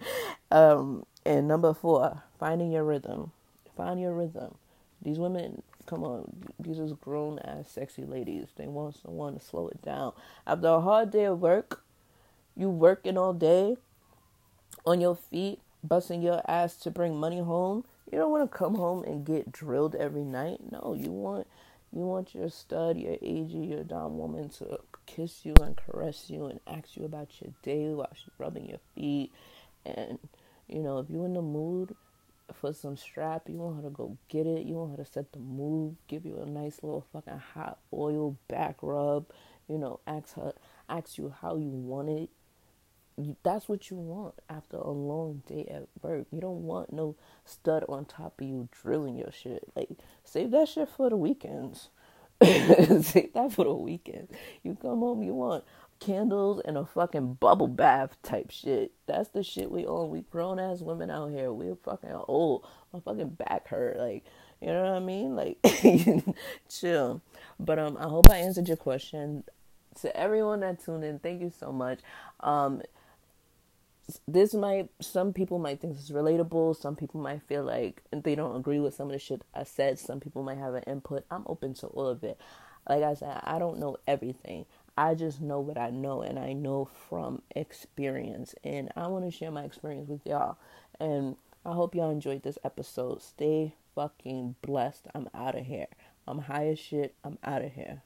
um, 0.52 1.06
and 1.26 1.48
number 1.48 1.74
four, 1.74 2.24
finding 2.40 2.72
your 2.72 2.84
rhythm. 2.84 3.32
Find 3.76 4.00
your 4.00 4.14
rhythm. 4.14 4.56
These 5.02 5.20
women, 5.20 5.64
come 5.86 6.04
on, 6.04 6.54
these 6.60 6.80
are 6.80 6.88
grown 6.88 7.40
ass 7.40 7.72
sexy 7.72 8.04
ladies. 8.04 8.48
They 8.56 8.68
want 8.68 8.96
someone 8.96 9.34
to 9.34 9.40
slow 9.40 9.68
it 9.68 9.82
down. 9.82 10.14
After 10.46 10.68
a 10.68 10.82
hard 10.82 11.12
day 11.12 11.26
of 11.26 11.42
work, 11.42 11.84
you 12.56 12.70
working 12.70 13.18
all 13.18 13.34
day 13.34 13.78
on 14.86 15.02
your 15.02 15.16
feet, 15.16 15.60
busting 15.84 16.22
your 16.22 16.42
ass 16.48 16.76
to 16.78 16.92
bring 16.92 17.16
money 17.16 17.40
home. 17.40 17.86
You 18.12 18.18
don't 18.18 18.32
want 18.32 18.50
to 18.50 18.58
come 18.58 18.76
home 18.76 19.04
and 19.04 19.26
get 19.26 19.52
drilled 19.52 19.96
every 19.96 20.24
night. 20.24 20.60
No, 20.72 20.96
you 20.98 21.12
want 21.12 21.48
you 21.94 22.02
want 22.02 22.34
your 22.34 22.50
stud, 22.50 22.98
your 22.98 23.18
AG, 23.22 23.52
your 23.52 23.84
dom 23.84 24.18
woman 24.18 24.50
to 24.50 24.80
kiss 25.06 25.46
you 25.46 25.54
and 25.62 25.76
caress 25.76 26.30
you 26.30 26.46
and 26.46 26.60
ask 26.68 26.96
you 26.96 27.06
about 27.06 27.30
your 27.42 27.54
day 27.64 27.94
while 27.94 28.10
she's 28.14 28.34
rubbing 28.38 28.70
your 28.70 28.80
feet. 28.96 29.32
And 29.86 30.20
you 30.68 30.82
know, 30.82 31.00
if 31.00 31.10
you're 31.10 31.26
in 31.26 31.34
the 31.34 31.42
mood 31.42 31.96
for 32.54 32.74
some 32.74 32.96
strap, 32.96 33.50
you 33.50 33.58
want 33.58 33.78
her 33.78 33.84
to 33.84 33.90
go 33.90 34.18
get 34.30 34.48
it. 34.48 34.66
You 34.66 34.76
want 34.76 34.98
her 34.98 35.04
to 35.04 35.12
set 35.12 35.32
the 35.34 35.40
mood, 35.40 35.98
give 36.08 36.26
you 36.26 36.38
a 36.38 36.46
nice 36.46 36.80
little 36.82 37.06
fucking 37.12 37.42
hot 37.54 37.80
oil 37.94 38.38
back 38.48 38.78
rub. 38.82 39.26
You 39.68 39.78
know, 39.78 40.00
ask 40.08 40.36
her, 40.36 40.54
ask 40.90 41.18
you 41.18 41.34
how 41.42 41.58
you 41.58 41.70
want 41.70 42.10
it. 42.10 42.30
That's 43.44 43.68
what 43.68 43.90
you 43.90 43.98
want 43.98 44.36
after 44.50 44.78
a 44.78 44.92
long 44.92 45.44
day 45.48 45.68
at 45.70 45.88
work. 46.02 46.28
You 46.32 46.42
don't 46.42 46.64
want 46.64 46.94
no 46.94 47.16
stud 47.46 47.86
on 47.88 48.06
top 48.06 48.40
of 48.42 48.48
you 48.48 48.70
drilling 48.72 49.18
your 49.18 49.32
shit. 49.32 49.64
Like, 49.76 49.90
save 50.24 50.52
that 50.52 50.70
shit 50.70 50.90
for 50.90 51.10
the 51.10 51.18
weekends. 51.18 51.90
save 52.44 53.34
that 53.34 53.52
for 53.52 53.66
the 53.66 53.74
weekend. 53.74 54.30
You 54.64 54.78
come 54.82 55.00
home, 55.00 55.22
you 55.22 55.34
want 55.34 55.64
candles 56.02 56.60
and 56.66 56.76
a 56.78 56.86
fucking 56.86 57.36
bubble 57.36 57.68
bath 57.68 58.18
type 58.24 58.50
shit. 58.50 58.92
That's 59.06 59.30
the 59.30 59.44
shit 59.44 59.72
we 59.72 59.86
own. 59.86 60.10
We 60.10 60.22
grown 60.22 60.60
ass 60.60 60.82
women 60.82 61.10
out 61.10 61.30
here. 61.30 61.54
We're 61.54 61.76
fucking 61.76 62.12
old. 62.28 62.68
My 62.92 63.00
fucking 63.00 63.30
back 63.30 63.68
hurt. 63.68 63.98
Like, 63.98 64.26
you 64.60 64.68
know 64.68 64.84
what 64.84 64.94
I 64.94 65.00
mean? 65.00 65.36
Like, 65.36 65.58
chill. 66.70 67.22
But 67.60 67.80
um, 67.80 67.96
I 67.98 68.04
hope 68.04 68.30
I 68.30 68.38
answered 68.38 68.68
your 68.68 68.78
question. 68.78 69.44
To 70.02 70.16
everyone 70.18 70.62
that 70.62 70.84
tuned 70.84 71.04
in, 71.04 71.20
thank 71.20 71.42
you 71.42 71.52
so 71.58 71.72
much. 71.72 72.00
Um, 72.40 72.82
this 74.28 74.54
might 74.54 74.90
some 75.00 75.34
people 75.34 75.60
might 75.60 75.80
think 75.80 75.96
this 75.96 76.06
is 76.06 76.12
relatable. 76.12 76.76
Some 76.76 76.96
people 76.96 77.22
might 77.22 77.44
feel 77.44 77.64
like 77.64 78.04
they 78.12 78.36
don't 78.36 78.56
agree 78.56 78.80
with 78.80 78.94
some 78.94 79.08
of 79.08 79.14
the 79.14 79.20
shit 79.20 79.44
I 79.54 79.64
said. 79.64 80.00
Some 80.00 80.20
people 80.20 80.44
might 80.44 80.58
have 80.58 80.74
an 80.74 80.84
input. 80.84 81.26
I'm 81.32 81.44
open 81.48 81.74
to 81.76 81.88
all 81.88 82.08
of 82.08 82.24
it. 82.24 82.40
Like 82.90 83.04
I 83.04 83.14
said, 83.14 83.42
I 83.44 83.60
don't 83.60 83.80
know 83.80 83.98
everything. 84.08 84.66
I 84.98 85.16
just 85.16 85.42
know 85.42 85.60
what 85.60 85.78
I 85.78 85.90
know 85.90 86.22
and 86.22 86.38
I 86.38 86.54
know 86.54 86.90
from 87.10 87.42
experience. 87.56 88.56
And 88.64 88.92
I 88.96 89.08
want 89.08 89.26
to 89.26 89.32
share 89.32 89.52
my 89.52 89.64
experience 89.64 90.10
with 90.10 90.26
y'all. 90.26 90.58
And 91.00 91.38
I 91.66 91.74
hope 91.74 91.96
y'all 91.96 92.12
enjoyed 92.12 92.44
this 92.44 92.58
episode. 92.64 93.22
Stay 93.22 93.76
fucking 93.96 94.56
blessed. 94.62 95.08
I'm 95.14 95.30
out 95.34 95.56
of 95.56 95.66
here. 95.66 95.88
I'm 96.28 96.40
high 96.40 96.68
as 96.68 96.80
shit. 96.80 97.16
I'm 97.24 97.38
out 97.44 97.64
of 97.64 97.74
here. 97.74 98.04